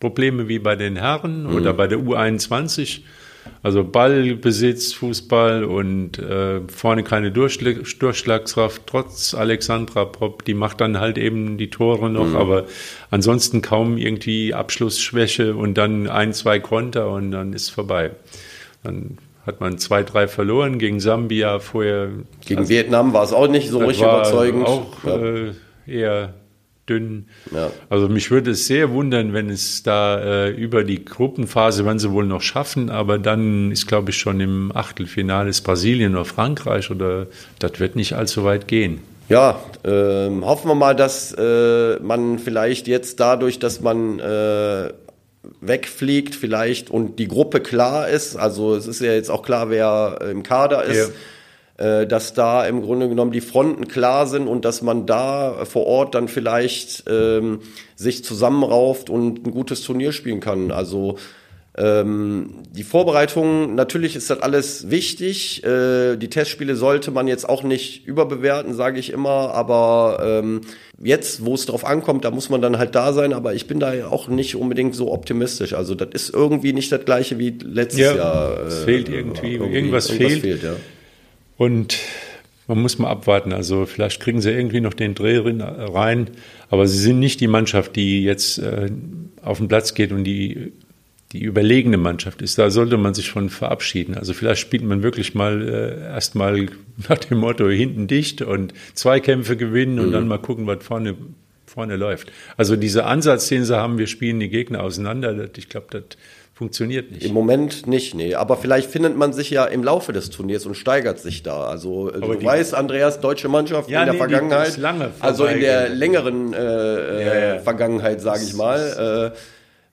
[0.00, 1.56] Probleme wie bei den Herren mhm.
[1.56, 3.02] oder bei der U21.
[3.64, 10.98] Also Ballbesitz, Fußball und äh, vorne keine Durchschlag, Durchschlagskraft, trotz Alexandra Pop, die macht dann
[10.98, 12.36] halt eben die Tore noch, mhm.
[12.36, 12.64] aber
[13.10, 18.10] ansonsten kaum irgendwie Abschlussschwäche und dann ein, zwei Konter und dann ist vorbei.
[18.82, 22.10] Dann hat man zwei, drei verloren gegen Sambia vorher.
[22.44, 24.66] Gegen also, Vietnam war es auch nicht so richtig überzeugend.
[24.66, 25.16] Auch ja.
[25.16, 25.52] äh,
[25.86, 26.34] eher
[26.92, 27.26] dünn.
[27.54, 27.70] Ja.
[27.88, 32.10] Also mich würde es sehr wundern, wenn es da äh, über die Gruppenphase, wenn sie
[32.12, 36.90] wohl noch schaffen, aber dann ist, glaube ich, schon im Achtelfinale ist Brasilien oder Frankreich
[36.90, 37.26] oder
[37.58, 39.00] das wird nicht allzu weit gehen.
[39.28, 44.92] Ja, äh, hoffen wir mal, dass äh, man vielleicht jetzt dadurch, dass man äh,
[45.60, 50.18] wegfliegt vielleicht und die Gruppe klar ist, also es ist ja jetzt auch klar, wer
[50.30, 51.10] im Kader ist, ja äh,
[52.06, 56.14] dass da im Grunde genommen die Fronten klar sind und dass man da vor Ort
[56.14, 57.60] dann vielleicht ähm,
[57.96, 60.70] sich zusammenrauft und ein gutes Turnier spielen kann.
[60.70, 61.16] Also
[61.74, 65.64] ähm, die Vorbereitung, natürlich ist das alles wichtig.
[65.64, 69.54] Äh, die Testspiele sollte man jetzt auch nicht überbewerten, sage ich immer.
[69.54, 70.60] Aber ähm,
[71.02, 73.32] jetzt, wo es drauf ankommt, da muss man dann halt da sein.
[73.32, 75.72] Aber ich bin da auch nicht unbedingt so optimistisch.
[75.72, 78.60] Also das ist irgendwie nicht das gleiche wie letztes ja, Jahr.
[78.60, 80.42] Äh, es fehlt irgendwie, irgendwie irgendwas, irgendwas fehlt.
[80.42, 80.76] fehlt ja.
[81.56, 81.98] Und
[82.66, 83.52] man muss mal abwarten.
[83.52, 86.30] Also vielleicht kriegen sie irgendwie noch den Dreh rein,
[86.70, 88.90] aber sie sind nicht die Mannschaft, die jetzt äh,
[89.42, 90.72] auf den Platz geht und die
[91.32, 92.58] die überlegene Mannschaft ist.
[92.58, 94.14] Da sollte man sich von verabschieden.
[94.14, 96.66] Also vielleicht spielt man wirklich mal äh, erstmal
[97.08, 100.12] nach dem Motto hinten dicht und zwei Kämpfe gewinnen und mhm.
[100.12, 101.16] dann mal gucken, was vorne
[101.64, 102.30] vorne läuft.
[102.58, 106.18] Also dieser Ansatz, den sie haben, wir spielen die Gegner auseinander, ich glaube, das
[106.54, 107.24] funktioniert nicht.
[107.24, 108.34] Im Moment nicht, nee.
[108.34, 111.64] Aber vielleicht findet man sich ja im Laufe des Turniers und steigert sich da.
[111.64, 114.78] Also äh, Aber du weißt, Andreas, deutsche Mannschaft ja, in der nee, Vergangenheit,
[115.20, 117.58] also in der längeren äh, ja, ja.
[117.60, 119.32] Vergangenheit, sage ich mal.
[119.32, 119.36] Äh,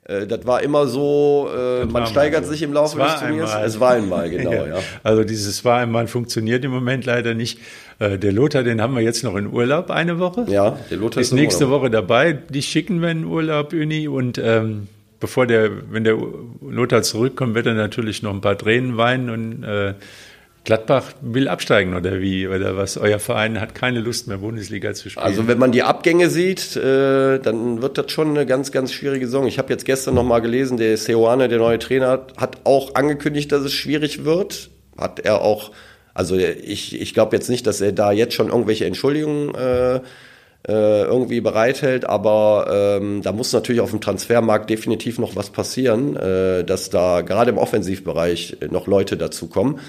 [0.10, 2.52] äh, das war immer so, äh, man steigert so.
[2.52, 3.52] sich im Laufe des Turniers.
[3.52, 3.68] Einmal.
[3.68, 4.80] Es war einmal, genau, ja.
[5.04, 7.60] Also dieses war einmal funktioniert im Moment leider nicht.
[8.00, 10.46] Äh, der Lothar, den haben wir jetzt noch in Urlaub eine Woche.
[10.48, 12.34] Ja, der Lothar ist, ist nächste Woche dabei.
[12.34, 14.08] Die schicken wir in Urlaub, Uni.
[14.08, 14.88] Und ähm,
[15.20, 16.18] bevor der, wenn der
[16.62, 19.94] Lothar zurückkommt, wird er natürlich noch ein paar Tränen weinen und äh,
[20.66, 22.48] Gladbach will absteigen oder wie?
[22.48, 22.98] Oder was?
[22.98, 25.26] Euer Verein hat keine Lust mehr, Bundesliga zu spielen.
[25.26, 29.26] Also wenn man die Abgänge sieht, äh, dann wird das schon eine ganz, ganz schwierige
[29.26, 29.48] Saison.
[29.48, 33.52] Ich habe jetzt gestern noch mal gelesen, der Seoane, der neue Trainer, hat auch angekündigt,
[33.52, 34.70] dass es schwierig wird.
[34.98, 35.72] Hat er auch,
[36.14, 40.02] also ich, ich glaube jetzt nicht, dass er da jetzt schon irgendwelche Entschuldigungen äh,
[40.68, 46.64] irgendwie bereithält, aber ähm, da muss natürlich auf dem Transfermarkt definitiv noch was passieren, äh,
[46.66, 49.80] dass da gerade im Offensivbereich noch Leute dazukommen.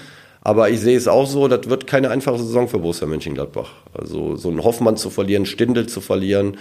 [0.43, 3.73] Aber ich sehe es auch so, das wird keine einfache Saison für Borussia Mönchengladbach.
[3.93, 6.57] Also so einen Hoffmann zu verlieren, Stindel zu verlieren,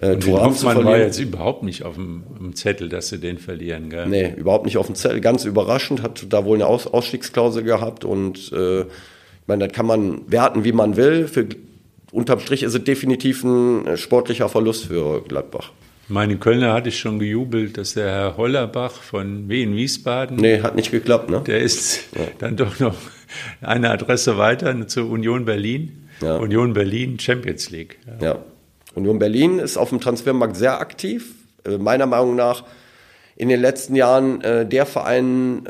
[0.00, 0.86] äh, Thuram Hoffmann zu verlieren.
[0.86, 4.06] war jetzt überhaupt nicht auf dem, dem, Zettel, dass sie den verlieren, gell?
[4.06, 5.20] Nee, überhaupt nicht auf dem Zettel.
[5.20, 9.86] Ganz überraschend, hat da wohl eine Aus Ausstiegsklausel gehabt und äh, ich meine, das kann
[9.86, 11.26] man werten, wie man will.
[11.26, 11.46] Für,
[12.14, 15.72] unterm Strich ist es definitiv ein äh, sportlicher Verlust für Gladbach.
[16.08, 20.36] Meine Kölner hatte ich schon gejubelt, dass der Herr Hollerbach von Wien Wiesbaden.
[20.36, 21.42] Nee, hat nicht geklappt, ne?
[21.46, 22.26] Der ist ja.
[22.38, 22.96] dann doch noch
[23.62, 26.08] eine Adresse weiter zur Union Berlin.
[26.20, 26.36] Ja.
[26.36, 27.98] Union Berlin Champions League.
[28.20, 28.26] Ja.
[28.26, 28.38] ja.
[28.94, 31.34] Union Berlin ist auf dem Transfermarkt sehr aktiv.
[31.66, 32.64] Äh, meiner Meinung nach
[33.36, 35.62] in den letzten Jahren äh, der Verein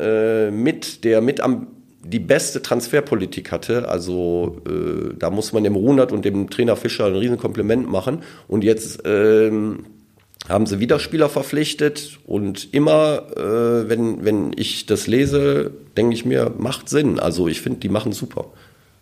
[0.53, 1.69] mit, der mit am
[2.05, 3.89] die beste Transferpolitik hatte.
[3.89, 8.23] Also äh, da muss man dem Runert und dem Trainer Fischer ein Riesenkompliment machen.
[8.47, 9.87] Und jetzt ähm,
[10.49, 16.25] haben sie wieder Spieler verpflichtet und immer, äh, wenn, wenn ich das lese, denke ich
[16.25, 17.19] mir, macht Sinn.
[17.19, 18.47] Also ich finde, die machen super.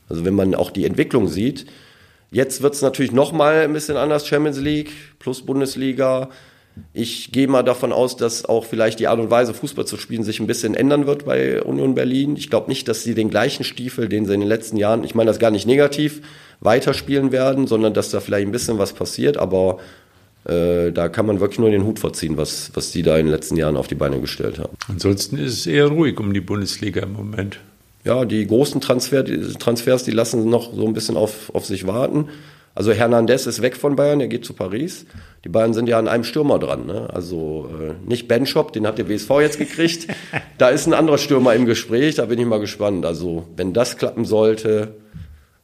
[0.09, 1.67] Also wenn man auch die Entwicklung sieht,
[2.31, 6.29] jetzt wird es natürlich noch mal ein bisschen anders, Champions League plus Bundesliga.
[6.95, 10.25] Ich gehe mal davon aus, dass auch vielleicht die Art und Weise, Fußball zu spielen,
[10.25, 12.37] sich ein bisschen ändern wird bei Union Berlin.
[12.37, 15.15] Ich glaube nicht, dass sie den gleichen Stiefel, den sie in den letzten Jahren, ich
[15.15, 16.23] meine das gar nicht negativ,
[16.61, 19.37] weiterspielen werden, sondern dass da vielleicht ein bisschen was passiert.
[19.37, 19.79] Aber
[20.45, 23.33] äh, da kann man wirklich nur den Hut vorziehen, was, was die da in den
[23.33, 24.77] letzten Jahren auf die Beine gestellt haben.
[24.89, 27.59] Ansonsten ist es eher ruhig um die Bundesliga im Moment.
[28.05, 31.87] Ja, die großen Transfer, die Transfers, die lassen noch so ein bisschen auf, auf sich
[31.87, 32.29] warten.
[32.75, 35.05] Also Hernandez ist weg von Bayern, er geht zu Paris.
[35.45, 36.87] Die Bayern sind ja an einem Stürmer dran.
[36.87, 37.09] Ne?
[37.13, 40.07] Also äh, nicht Benchop, den hat der WSV jetzt gekriegt.
[40.59, 43.05] da ist ein anderer Stürmer im Gespräch, da bin ich mal gespannt.
[43.05, 44.95] Also wenn das klappen sollte,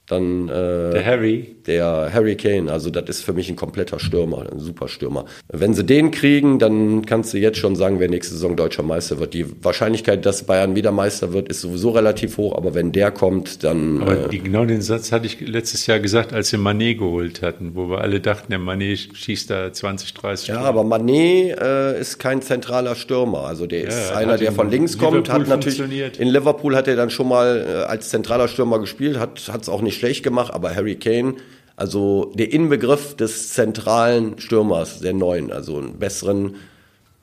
[0.08, 1.56] dann äh, der Harry.
[1.66, 5.26] Der Harry Kane, also das ist für mich ein kompletter Stürmer, ein super Stürmer.
[5.52, 9.18] Wenn sie den kriegen, dann kannst du jetzt schon sagen, wer nächste Saison deutscher Meister
[9.18, 9.34] wird.
[9.34, 13.64] Die Wahrscheinlichkeit, dass Bayern wieder Meister wird, ist sowieso relativ hoch, aber wenn der kommt,
[13.64, 14.00] dann.
[14.00, 17.72] Aber äh, genau den Satz hatte ich letztes Jahr gesagt, als wir Manet geholt hatten,
[17.74, 20.68] wo wir alle dachten, der Manet schießt da 20, 30 Ja, Stunden.
[20.68, 23.40] aber Manet äh, ist kein zentraler Stürmer.
[23.40, 25.78] Also der ja, ist einer, der von links kommt, hat natürlich
[26.18, 29.82] in Liverpool hat er dann schon mal äh, als zentraler Stürmer gespielt, hat es auch
[29.82, 31.34] nicht schlecht gemacht, aber Harry Kane,
[31.76, 36.56] also der Inbegriff des zentralen Stürmers, der neuen, also einen besseren,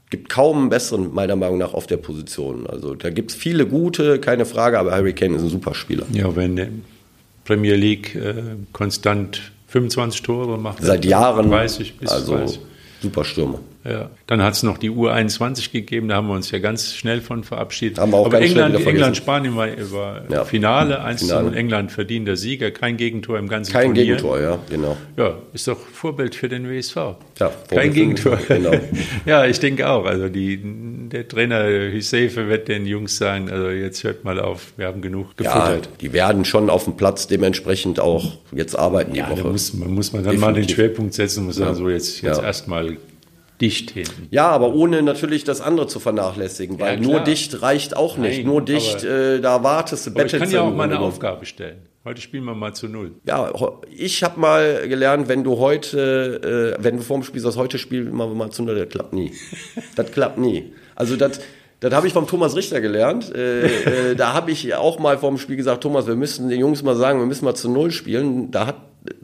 [0.10, 2.68] gibt kaum einen besseren, meiner Meinung nach, auf der Position.
[2.68, 6.06] Also da gibt es viele gute, keine Frage, aber Harry Kane ist ein super Spieler.
[6.12, 6.70] Ja, wenn der
[7.44, 8.36] Premier League äh,
[8.72, 10.82] konstant 25 Tore macht.
[10.84, 11.50] Seit Jahren.
[11.50, 12.60] 30 bis also 30.
[13.02, 13.60] super Stürmer.
[13.88, 14.10] Ja.
[14.26, 17.44] Dann hat es noch die U21 gegeben, da haben wir uns ja ganz schnell von
[17.44, 18.00] verabschiedet.
[18.00, 20.44] Haben wir auch Aber England, England, Spanien war, war ja.
[20.44, 21.56] Finale, 1 Finale.
[21.56, 24.04] England verdienter Sieger, kein Gegentor im ganzen kein Turnier.
[24.04, 24.98] Kein Gegentor, ja, genau.
[25.18, 26.96] Ja, ist doch Vorbild für den WSV.
[27.40, 28.40] Ja, kein Gegentor.
[28.48, 28.72] Genau.
[29.26, 30.06] ja, ich denke auch.
[30.06, 34.88] Also die, der Trainer Hüsefe wird den Jungs sagen, also jetzt hört mal auf, wir
[34.88, 35.86] haben genug gefuttert.
[35.86, 39.44] Ja, die werden schon auf dem Platz dementsprechend auch jetzt arbeiten die ja, Woche.
[39.44, 40.56] Da muss, man muss man dann Definitiv.
[40.56, 42.98] mal den Schwerpunkt setzen und muss sagen, so jetzt, jetzt erstmal
[43.62, 44.28] dicht hinten.
[44.32, 48.38] Ja, aber ohne natürlich das andere zu vernachlässigen, weil ja, nur dicht reicht auch nicht.
[48.38, 51.46] Nein, nur dicht, äh, da wartest du, bettelst Ich kann ja auch mal eine Aufgabe
[51.46, 51.78] stellen.
[52.04, 53.14] Heute spielen wir mal zu null.
[53.26, 53.52] Ja,
[53.90, 58.16] ich habe mal gelernt, wenn du heute, äh, wenn du vorm Spiel sagst, heute spielen
[58.16, 59.32] wir mal zu null, das klappt nie.
[59.96, 60.74] das klappt nie.
[60.94, 61.40] Also das
[61.90, 63.34] Das habe ich vom Thomas Richter gelernt.
[63.34, 66.82] Äh, äh, da habe ich auch mal vorm Spiel gesagt, Thomas, wir müssen den Jungs
[66.84, 68.50] mal sagen, wir müssen mal zu Null spielen.
[68.50, 68.76] Da hat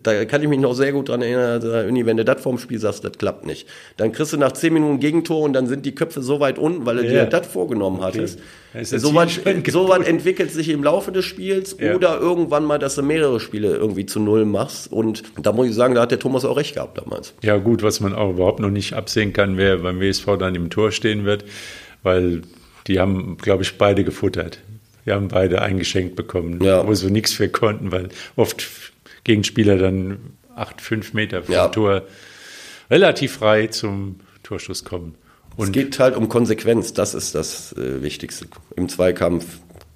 [0.03, 1.61] da kann ich mich noch sehr gut dran erinnern,
[2.05, 3.67] wenn du das vorm Spiel sagst, das klappt nicht.
[3.97, 6.85] Dann kriegst du nach zehn Minuten Gegentor und dann sind die Köpfe so weit unten,
[6.85, 7.23] weil du ja.
[7.23, 8.07] dir das vorgenommen okay.
[8.07, 8.39] hattest.
[8.83, 11.95] So was, so was entwickelt sich im Laufe des Spiels ja.
[11.95, 14.91] oder irgendwann mal, dass du mehrere Spiele irgendwie zu Null machst.
[14.91, 17.33] Und da muss ich sagen, da hat der Thomas auch recht gehabt damals.
[17.41, 20.69] Ja gut, was man auch überhaupt noch nicht absehen kann, wer beim WSV dann im
[20.69, 21.43] Tor stehen wird,
[22.03, 22.41] weil
[22.87, 24.59] die haben, glaube ich, beide gefuttert.
[25.05, 26.85] Die haben beide eingeschenkt bekommen, ja.
[26.85, 28.93] wo sie nichts für konnten, weil oft
[29.23, 30.19] Gegenspieler dann
[30.55, 31.67] acht, fünf Meter vom ja.
[31.67, 32.03] Tor
[32.89, 35.15] relativ frei zum Torschuss kommen.
[35.55, 38.45] Und es geht halt um Konsequenz, das ist das äh, Wichtigste
[38.75, 39.45] im Zweikampf.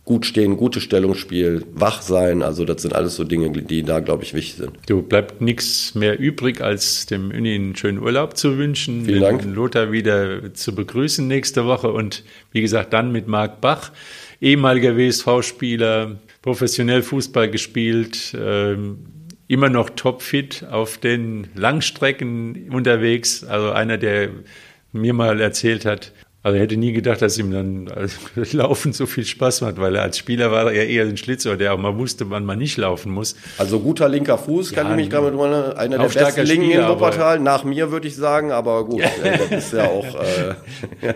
[0.05, 4.23] Gut stehen, gute Stellungsspiel, wach sein, also das sind alles so Dinge, die da, glaube
[4.23, 4.77] ich, wichtig sind.
[4.87, 9.43] Du bleibt nichts mehr übrig, als dem Uni einen schönen Urlaub zu wünschen, Vielen Dank.
[9.45, 13.91] Lothar wieder zu begrüßen nächste Woche und wie gesagt dann mit Marc Bach,
[14.39, 18.99] ehemaliger WSV-Spieler, professionell Fußball gespielt, ähm,
[19.47, 23.43] immer noch topfit auf den Langstrecken unterwegs.
[23.43, 24.29] Also einer, der
[24.91, 26.13] mir mal erzählt hat,
[26.45, 28.17] also er hätte nie gedacht, dass ihm dann also,
[28.55, 31.73] Laufen so viel Spaß macht, weil er als Spieler war er eher ein Schlitzer, der
[31.73, 33.35] auch mal wusste, wann man nicht laufen muss.
[33.57, 36.69] Also guter linker Fuß, kann ja, ich mich gerade mit einer, einer der besten Linken
[36.69, 39.01] in Wuppertal, nach mir würde ich sagen, aber gut,
[39.49, 40.05] das ist ja auch...
[40.05, 40.53] Äh,
[41.07, 41.13] ja.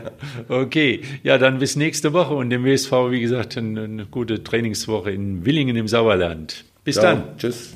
[0.48, 5.12] Okay, ja dann bis nächste Woche und dem WSV, wie gesagt, eine, eine gute Trainingswoche
[5.12, 6.66] in Willingen im Sauerland.
[6.84, 7.24] Bis ja, dann.
[7.38, 7.76] Tschüss.